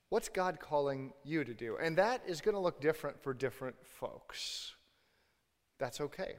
What's 0.09 0.31
God 0.31 0.59
calling 0.59 1.13
you 1.23 1.45
to 1.45 1.53
do? 1.53 1.77
And 1.77 1.99
that 1.99 2.23
is 2.27 2.41
going 2.41 2.55
to 2.55 2.59
look 2.59 2.81
different 2.81 3.23
for 3.23 3.35
different 3.35 3.77
folks. 3.85 4.75
That's 5.79 6.01
okay. 6.01 6.37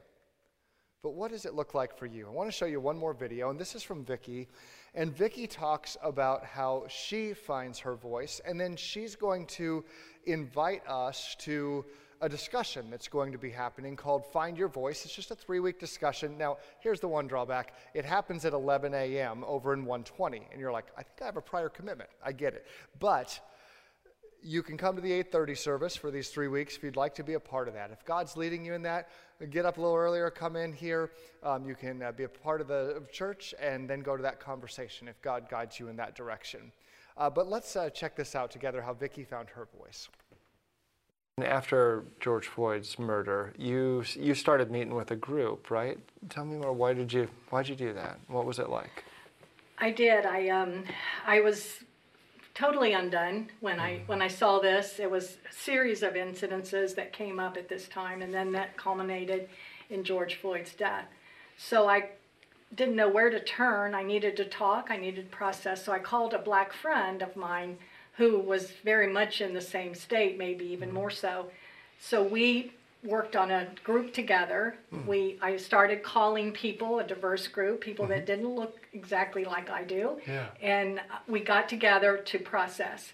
But 1.04 1.14
what 1.14 1.30
does 1.30 1.44
it 1.44 1.54
look 1.54 1.72
like 1.72 1.96
for 1.96 2.06
you? 2.06 2.26
I 2.26 2.30
want 2.30 2.48
to 2.48 2.52
show 2.52 2.66
you 2.66 2.80
one 2.80 2.98
more 2.98 3.14
video, 3.14 3.50
and 3.50 3.60
this 3.60 3.76
is 3.76 3.84
from 3.84 4.04
Vicki. 4.04 4.48
And 4.92 5.16
Vicki 5.16 5.46
talks 5.46 5.96
about 6.02 6.44
how 6.44 6.86
she 6.88 7.32
finds 7.32 7.78
her 7.78 7.94
voice, 7.94 8.40
and 8.44 8.60
then 8.60 8.74
she's 8.74 9.14
going 9.14 9.46
to 9.46 9.84
invite 10.24 10.84
us 10.88 11.36
to 11.42 11.84
a 12.20 12.28
discussion 12.28 12.90
that's 12.90 13.08
going 13.08 13.32
to 13.32 13.38
be 13.38 13.50
happening 13.50 13.96
called 13.96 14.24
Find 14.32 14.56
Your 14.56 14.68
Voice. 14.68 15.04
It's 15.04 15.14
just 15.14 15.30
a 15.30 15.34
three 15.34 15.60
week 15.60 15.78
discussion. 15.78 16.38
Now, 16.38 16.58
here's 16.80 17.00
the 17.00 17.08
one 17.08 17.26
drawback 17.26 17.74
it 17.94 18.04
happens 18.04 18.44
at 18.44 18.52
11 18.52 18.94
a.m. 18.94 19.44
over 19.46 19.72
in 19.72 19.84
120. 19.84 20.48
And 20.50 20.60
you're 20.60 20.72
like, 20.72 20.86
I 20.96 21.02
think 21.02 21.22
I 21.22 21.26
have 21.26 21.36
a 21.36 21.42
prior 21.42 21.68
commitment. 21.68 22.10
I 22.24 22.32
get 22.32 22.54
it. 22.54 22.66
But 22.98 23.38
you 24.42 24.62
can 24.62 24.76
come 24.76 24.94
to 24.94 25.02
the 25.02 25.10
8:30 25.10 25.56
service 25.56 25.96
for 25.96 26.10
these 26.10 26.28
three 26.28 26.48
weeks 26.48 26.76
if 26.76 26.84
you'd 26.84 26.96
like 26.96 27.14
to 27.16 27.24
be 27.24 27.34
a 27.34 27.40
part 27.40 27.68
of 27.68 27.74
that. 27.74 27.90
If 27.90 28.04
God's 28.04 28.36
leading 28.36 28.64
you 28.64 28.74
in 28.74 28.82
that, 28.82 29.08
get 29.50 29.66
up 29.66 29.76
a 29.76 29.80
little 29.80 29.96
earlier, 29.96 30.30
come 30.30 30.56
in 30.56 30.72
here. 30.72 31.10
Um, 31.42 31.66
you 31.66 31.74
can 31.74 32.02
uh, 32.02 32.12
be 32.12 32.24
a 32.24 32.28
part 32.28 32.60
of 32.60 32.68
the 32.68 33.02
church 33.12 33.54
and 33.60 33.90
then 33.90 34.00
go 34.00 34.16
to 34.16 34.22
that 34.22 34.38
conversation 34.40 35.08
if 35.08 35.20
God 35.20 35.48
guides 35.50 35.80
you 35.80 35.88
in 35.88 35.96
that 35.96 36.14
direction. 36.14 36.72
Uh, 37.16 37.30
but 37.30 37.48
let's 37.48 37.74
uh, 37.76 37.90
check 37.90 38.14
this 38.14 38.34
out 38.36 38.50
together. 38.50 38.82
How 38.82 38.92
Vicki 38.92 39.24
found 39.24 39.48
her 39.50 39.66
voice. 39.78 40.08
After 41.44 42.04
George 42.18 42.46
Floyd's 42.46 42.98
murder, 42.98 43.52
you 43.58 44.02
you 44.14 44.34
started 44.34 44.70
meeting 44.70 44.94
with 44.94 45.10
a 45.10 45.16
group, 45.16 45.70
right? 45.70 45.98
Tell 46.30 46.46
me 46.46 46.56
more. 46.56 46.72
Why 46.72 46.94
did 46.94 47.12
you 47.12 47.28
Why 47.50 47.62
did 47.62 47.78
you 47.78 47.88
do 47.88 47.92
that? 47.92 48.18
What 48.28 48.46
was 48.46 48.58
it 48.58 48.70
like? 48.70 49.04
I 49.76 49.90
did. 49.90 50.24
I 50.24 50.48
um, 50.48 50.84
I 51.26 51.40
was 51.40 51.84
totally 52.54 52.94
undone 52.94 53.50
when 53.60 53.78
I 53.78 54.00
when 54.06 54.22
I 54.22 54.28
saw 54.28 54.60
this. 54.60 54.98
It 54.98 55.10
was 55.10 55.36
a 55.46 55.52
series 55.52 56.02
of 56.02 56.14
incidences 56.14 56.94
that 56.94 57.12
came 57.12 57.38
up 57.38 57.58
at 57.58 57.68
this 57.68 57.86
time, 57.86 58.22
and 58.22 58.32
then 58.32 58.50
that 58.52 58.78
culminated 58.78 59.50
in 59.90 60.04
George 60.04 60.36
Floyd's 60.36 60.72
death. 60.72 61.04
So 61.58 61.86
I 61.86 62.12
didn't 62.74 62.96
know 62.96 63.10
where 63.10 63.28
to 63.28 63.44
turn. 63.44 63.94
I 63.94 64.04
needed 64.04 64.38
to 64.38 64.46
talk. 64.46 64.86
I 64.88 64.96
needed 64.96 65.30
to 65.30 65.36
process. 65.36 65.84
So 65.84 65.92
I 65.92 65.98
called 65.98 66.32
a 66.32 66.38
black 66.38 66.72
friend 66.72 67.20
of 67.20 67.36
mine 67.36 67.76
who 68.16 68.38
was 68.38 68.70
very 68.84 69.06
much 69.12 69.40
in 69.40 69.52
the 69.54 69.60
same 69.60 69.94
state, 69.94 70.38
maybe 70.38 70.64
even 70.66 70.92
more 70.92 71.10
so. 71.10 71.46
So 72.00 72.22
we 72.22 72.72
worked 73.04 73.36
on 73.36 73.50
a 73.50 73.68
group 73.84 74.12
together. 74.14 74.76
Hmm. 74.90 75.06
We 75.06 75.38
I 75.42 75.56
started 75.58 76.02
calling 76.02 76.52
people 76.52 76.98
a 76.98 77.04
diverse 77.04 77.46
group, 77.46 77.80
people 77.80 78.06
that 78.08 78.26
didn't 78.26 78.48
look 78.54 78.76
exactly 78.92 79.44
like 79.44 79.70
I 79.70 79.84
do, 79.84 80.18
Mm-hmm. 80.26 80.30
Yeah. 80.30 80.46
and 80.62 81.00
we 81.28 81.40
got 81.40 81.68
together 81.68 82.16
to 82.18 82.38
process. 82.38 83.12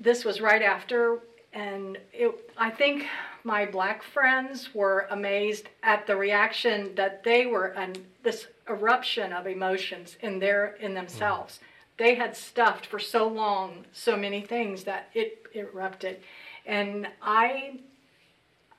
This 0.00 0.24
was 0.24 0.40
right 0.40 0.62
after, 0.62 1.18
and 1.52 1.98
it, 2.12 2.50
I 2.56 2.70
think 2.70 3.06
my 3.44 3.66
black 3.66 4.02
friends 4.02 4.74
were 4.74 5.06
amazed 5.10 5.68
at 5.82 6.06
the 6.06 6.16
reaction 6.16 6.94
that 6.94 7.22
they 7.22 7.46
were 7.46 7.66
and 7.66 7.98
this 8.22 8.46
eruption 8.68 9.32
of 9.32 9.46
emotions 9.46 10.16
in 10.22 10.38
their 10.38 10.76
in 10.80 10.94
themselves. 10.94 11.60
They 12.00 12.14
had 12.14 12.34
stuffed 12.34 12.86
for 12.86 12.98
so 12.98 13.28
long 13.28 13.84
so 13.92 14.16
many 14.16 14.40
things 14.40 14.84
that 14.84 15.10
it 15.12 15.46
erupted, 15.54 16.20
and 16.64 17.06
I 17.20 17.80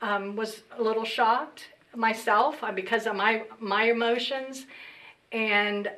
um, 0.01 0.35
was 0.35 0.63
a 0.75 0.81
little 0.81 1.05
shocked 1.05 1.67
myself 1.95 2.63
uh, 2.63 2.71
because 2.71 3.05
of 3.05 3.15
my 3.15 3.43
my 3.59 3.83
emotions, 3.83 4.65
and 5.31 5.91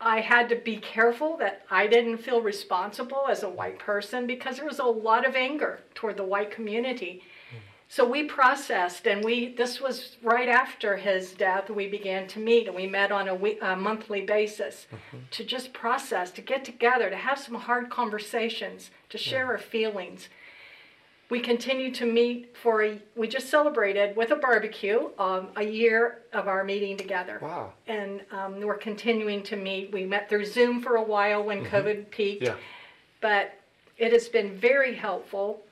I 0.00 0.20
had 0.20 0.48
to 0.48 0.56
be 0.56 0.78
careful 0.78 1.36
that 1.36 1.64
I 1.70 1.86
didn't 1.86 2.18
feel 2.18 2.40
responsible 2.40 3.26
as 3.30 3.44
a 3.44 3.48
white 3.48 3.78
person 3.78 4.26
because 4.26 4.56
there 4.56 4.66
was 4.66 4.80
a 4.80 4.84
lot 4.84 5.24
of 5.24 5.36
anger 5.36 5.78
toward 5.94 6.16
the 6.16 6.24
white 6.24 6.50
community. 6.50 7.22
So 7.88 8.04
we 8.08 8.24
processed, 8.24 9.06
and 9.06 9.24
we 9.24 9.54
this 9.54 9.80
was 9.80 10.16
right 10.22 10.48
after 10.48 10.96
his 10.96 11.32
death. 11.32 11.70
We 11.70 11.86
began 11.88 12.26
to 12.28 12.40
meet, 12.40 12.66
and 12.66 12.74
we 12.74 12.86
met 12.86 13.12
on 13.12 13.28
a, 13.28 13.34
week, 13.34 13.58
a 13.62 13.76
monthly 13.76 14.22
basis 14.22 14.86
to 15.30 15.44
just 15.44 15.72
process, 15.72 16.30
to 16.32 16.40
get 16.40 16.64
together, 16.64 17.08
to 17.10 17.16
have 17.16 17.38
some 17.38 17.54
hard 17.54 17.88
conversations, 17.88 18.90
to 19.10 19.18
share 19.18 19.46
our 19.46 19.58
feelings. 19.58 20.28
We 21.28 21.40
continue 21.40 21.92
to 21.94 22.06
meet 22.06 22.56
for 22.60 22.82
a. 22.84 23.00
We 23.14 23.28
just 23.28 23.48
celebrated 23.50 24.16
with 24.16 24.30
a 24.32 24.36
barbecue 24.36 25.10
um, 25.18 25.48
a 25.56 25.62
year 25.64 26.22
of 26.32 26.48
our 26.48 26.64
meeting 26.64 26.96
together 26.96 27.38
Wow. 27.40 27.72
and 27.86 28.20
um, 28.32 28.60
we're 28.60 28.76
continuing 28.78 29.42
to 29.44 29.56
meet. 29.56 29.92
We 29.92 30.04
met 30.04 30.28
through 30.28 30.44
Zoom 30.46 30.80
for 30.80 30.96
a 30.96 31.02
while 31.02 31.42
when 31.42 31.64
COVID 31.64 32.10
peaked, 32.10 32.42
Yeah. 32.44 32.54
but 33.20 33.54
it 33.98 34.12
has 34.12 34.28
been 34.28 34.56
very 34.56 34.94
helpful. 34.94 35.62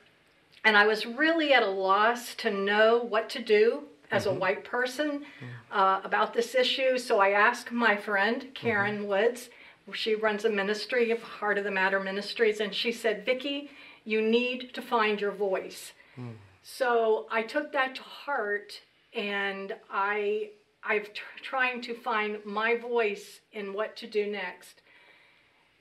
And 0.65 0.75
I 0.75 0.87
was 0.87 1.05
really 1.05 1.53
at 1.53 1.63
a 1.63 1.69
loss 1.69 2.33
to 2.35 2.49
know 2.49 2.97
what 2.97 3.29
to 3.29 3.41
do 3.41 3.83
as 4.11 4.25
a 4.25 4.29
mm-hmm. 4.29 4.39
white 4.39 4.63
person 4.63 5.19
mm-hmm. 5.19 5.45
uh, 5.71 6.01
about 6.03 6.33
this 6.33 6.55
issue. 6.55 6.97
So 6.97 7.19
I 7.19 7.29
asked 7.29 7.71
my 7.71 7.95
friend 7.95 8.47
Karen 8.53 8.99
mm-hmm. 8.99 9.07
Woods. 9.07 9.49
She 9.93 10.15
runs 10.15 10.43
a 10.43 10.49
ministry 10.49 11.11
of 11.11 11.21
Heart 11.21 11.59
of 11.59 11.63
the 11.63 11.71
Matter 11.71 11.99
Ministries, 11.99 12.59
and 12.59 12.73
she 12.73 12.91
said, 12.91 13.23
"Vicki, 13.23 13.69
you 14.03 14.19
need 14.19 14.73
to 14.73 14.81
find 14.81 15.21
your 15.21 15.31
voice." 15.31 15.93
Hmm. 16.15 16.31
So 16.63 17.27
I 17.31 17.43
took 17.43 17.71
that 17.73 17.93
to 17.95 18.01
heart, 18.01 18.81
and 19.13 19.75
I 19.91 20.49
I've 20.83 21.13
tr- 21.13 21.43
trying 21.43 21.81
to 21.81 21.93
find 21.93 22.43
my 22.43 22.75
voice 22.77 23.41
in 23.53 23.73
what 23.73 23.95
to 23.97 24.07
do 24.07 24.25
next. 24.25 24.81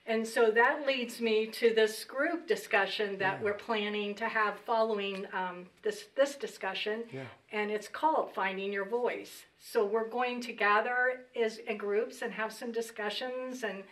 And 0.07 0.27
so 0.27 0.51
that 0.51 0.87
leads 0.87 1.21
me 1.21 1.47
to 1.47 1.73
this 1.75 2.05
group 2.05 2.47
discussion 2.47 3.17
that 3.19 3.43
we're 3.43 3.55
planning 3.55 4.15
to 4.17 4.29
have 4.29 4.61
following 4.61 5.27
um, 5.33 5.67
this 5.83 6.05
this 6.15 6.37
discussion, 6.37 7.05
Yeah. 7.11 7.23
and 7.53 7.71
it's 7.71 7.89
called 7.89 8.35
Finding 8.35 8.71
Your 8.71 8.85
Voice. 8.85 9.45
So 9.59 9.87
we're 9.87 10.09
going 10.09 10.43
to 10.43 10.53
gather 10.53 11.21
as 11.35 11.57
in 11.57 11.79
groups 11.79 12.21
and 12.21 12.33
have 12.35 12.53
some 12.53 12.71
discussions 12.71 13.65
and 13.65 13.83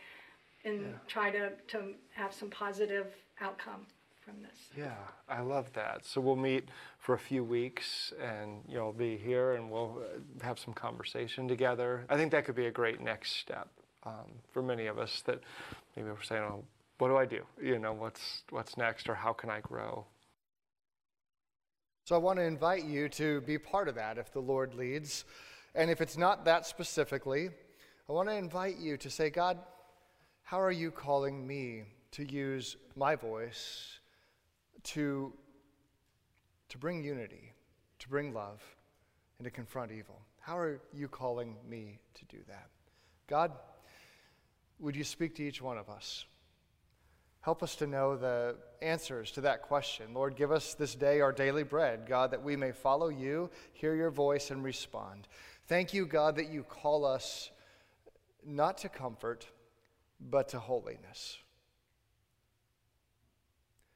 and 0.65 0.95
try 1.09 1.31
to, 1.31 1.51
to 1.69 1.95
have 2.15 2.33
some 2.33 2.49
positive 2.51 3.07
outcome 3.41 3.87
from 4.25 4.35
this. 4.43 4.59
Yeah, 4.77 4.95
I 5.29 5.41
love 5.41 5.73
that. 5.73 6.05
So 6.05 6.21
we'll 6.21 6.37
meet 6.37 6.69
for 6.99 7.15
a 7.15 7.19
few 7.19 7.43
weeks, 7.43 8.13
and 8.23 8.61
you'll 8.69 8.93
be 8.93 9.17
here, 9.17 9.55
and 9.55 9.71
we'll 9.71 9.99
uh, 10.01 10.45
have 10.45 10.59
some 10.59 10.75
conversation 10.75 11.49
together. 11.49 12.05
I 12.09 12.17
think 12.17 12.31
that 12.33 12.45
could 12.45 12.55
be 12.55 12.67
a 12.67 12.71
great 12.71 13.01
next 13.01 13.33
step 13.37 13.69
um, 14.05 14.31
for 14.53 14.63
many 14.63 14.87
of 14.87 14.99
us. 14.99 15.23
That 15.27 15.41
maybe 15.97 16.09
we're 16.09 16.23
saying, 16.23 16.43
"Oh, 16.43 16.65
what 16.99 17.09
do 17.09 17.17
I 17.17 17.27
do? 17.27 17.45
You 17.63 17.79
know, 17.79 17.93
what's 17.93 18.43
what's 18.51 18.77
next, 18.77 19.09
or 19.09 19.15
how 19.15 19.33
can 19.33 19.51
I 19.51 19.61
grow?" 19.61 20.07
So 22.05 22.17
I 22.17 22.19
want 22.19 22.39
to 22.41 22.45
invite 22.45 22.85
you 22.85 23.09
to 23.11 23.41
be 23.43 23.59
part 23.59 23.87
of 23.87 23.95
that 23.95 24.19
if 24.19 24.33
the 24.33 24.41
Lord 24.41 24.75
leads. 24.75 25.25
And 25.75 25.89
if 25.89 26.01
it's 26.01 26.17
not 26.17 26.45
that 26.47 26.67
specifically, 26.67 27.51
I 28.09 28.13
want 28.13 28.29
to 28.29 28.35
invite 28.35 28.77
you 28.79 28.97
to 28.97 29.09
say, 29.09 29.31
God, 29.31 29.59
how 30.43 30.61
are 30.61 30.73
you 30.73 30.91
calling 30.91 31.47
me 31.47 31.85
to 32.13 32.25
use 32.25 32.77
my 32.97 33.15
voice 33.15 34.01
to, 34.83 35.33
to 36.69 36.79
bring 36.79 37.05
unity, 37.05 37.53
to 38.01 38.09
bring 38.09 38.35
love, 38.35 38.61
and 39.39 39.45
to 39.45 39.51
confront 39.51 39.93
evil? 39.93 40.21
How 40.41 40.59
are 40.59 40.81
you 40.93 41.07
calling 41.07 41.57
me 41.69 42.01
to 42.15 42.25
do 42.25 42.39
that? 42.49 42.67
God, 43.29 43.53
would 44.79 44.97
you 44.97 45.05
speak 45.05 45.35
to 45.37 45.43
each 45.43 45.63
one 45.63 45.79
of 45.79 45.89
us? 45.89 46.27
Help 47.43 47.63
us 47.63 47.75
to 47.77 47.87
know 47.89 48.17
the 48.17 48.57
answers 48.81 49.33
to 49.33 49.41
that 49.41 49.63
question. 49.63 50.15
Lord, 50.15 50.37
give 50.37 50.53
us 50.53 50.75
this 50.75 50.95
day 50.95 51.21
our 51.21 51.33
daily 51.33 51.65
bread, 51.65 52.07
God, 52.07 52.31
that 52.31 52.43
we 52.43 52.55
may 52.55 52.71
follow 52.71 53.09
you, 53.09 53.51
hear 53.73 53.95
your 53.97 54.11
voice, 54.11 54.51
and 54.53 54.63
respond. 54.63 55.27
Thank 55.67 55.93
you, 55.93 56.07
God, 56.07 56.37
that 56.37 56.51
you 56.51 56.63
call 56.63 57.05
us 57.05 57.51
not 58.45 58.79
to 58.79 58.89
comfort, 58.89 59.47
but 60.21 60.49
to 60.51 60.61
holiness. 60.61 61.37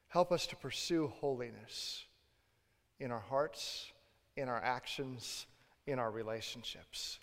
Help 0.09 0.31
us 0.31 0.47
to 0.47 0.55
pursue 0.55 1.07
holiness 1.07 2.03
in 2.99 3.11
our 3.11 3.19
hearts, 3.19 3.91
in 4.35 4.49
our 4.49 4.61
actions, 4.61 5.45
in 5.85 5.99
our 5.99 6.11
relationships. 6.11 7.19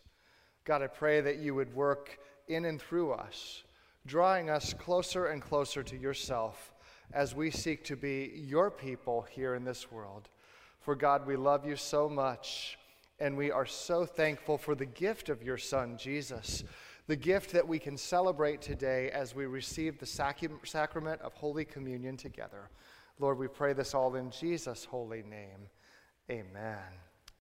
God, 0.65 0.81
I 0.81 0.87
pray 0.87 1.21
that 1.21 1.39
you 1.39 1.55
would 1.55 1.75
work 1.75 2.19
in 2.49 2.65
and 2.65 2.81
through 2.81 3.13
us, 3.13 3.65
drawing 4.07 4.51
us 4.51 4.75
closer 4.75 5.27
and 5.27 5.41
closer 5.41 5.83
to 5.83 5.97
yourself 5.97 6.73
as 7.13 7.35
we 7.35 7.51
seek 7.51 7.85
to 7.85 7.97
be 7.97 8.33
your 8.35 8.71
people 8.71 9.27
here 9.31 9.55
in 9.55 9.65
this 9.65 9.91
world. 9.91 10.29
For 10.81 10.95
God, 10.95 11.27
we 11.27 11.37
love 11.37 11.67
you 11.67 11.77
so 11.77 12.09
much, 12.09 12.79
and 13.19 13.37
we 13.37 13.51
are 13.51 13.67
so 13.67 14.05
thankful 14.05 14.59
for 14.59 14.75
the 14.75 14.87
gift 14.87 15.29
of 15.29 15.43
your 15.43 15.59
Son, 15.59 15.97
Jesus, 15.97 16.65
the 17.07 17.17
gift 17.17 17.53
that 17.53 17.67
we 17.67 17.79
can 17.79 17.97
celebrate 17.97 18.61
today 18.61 19.11
as 19.11 19.35
we 19.35 19.47
receive 19.47 19.99
the 19.99 20.07
sac- 20.07 20.43
sacrament 20.65 21.21
of 21.21 21.35
Holy 21.35 21.65
Communion 21.65 22.17
together. 22.17 22.71
Lord, 23.19 23.39
we 23.39 23.49
pray 23.49 23.73
this 23.73 23.95
all 23.95 24.17
in 24.17 24.31
Jesus' 24.31 24.85
holy 24.85 25.23
name. 25.23 25.69
Amen. 26.31 27.14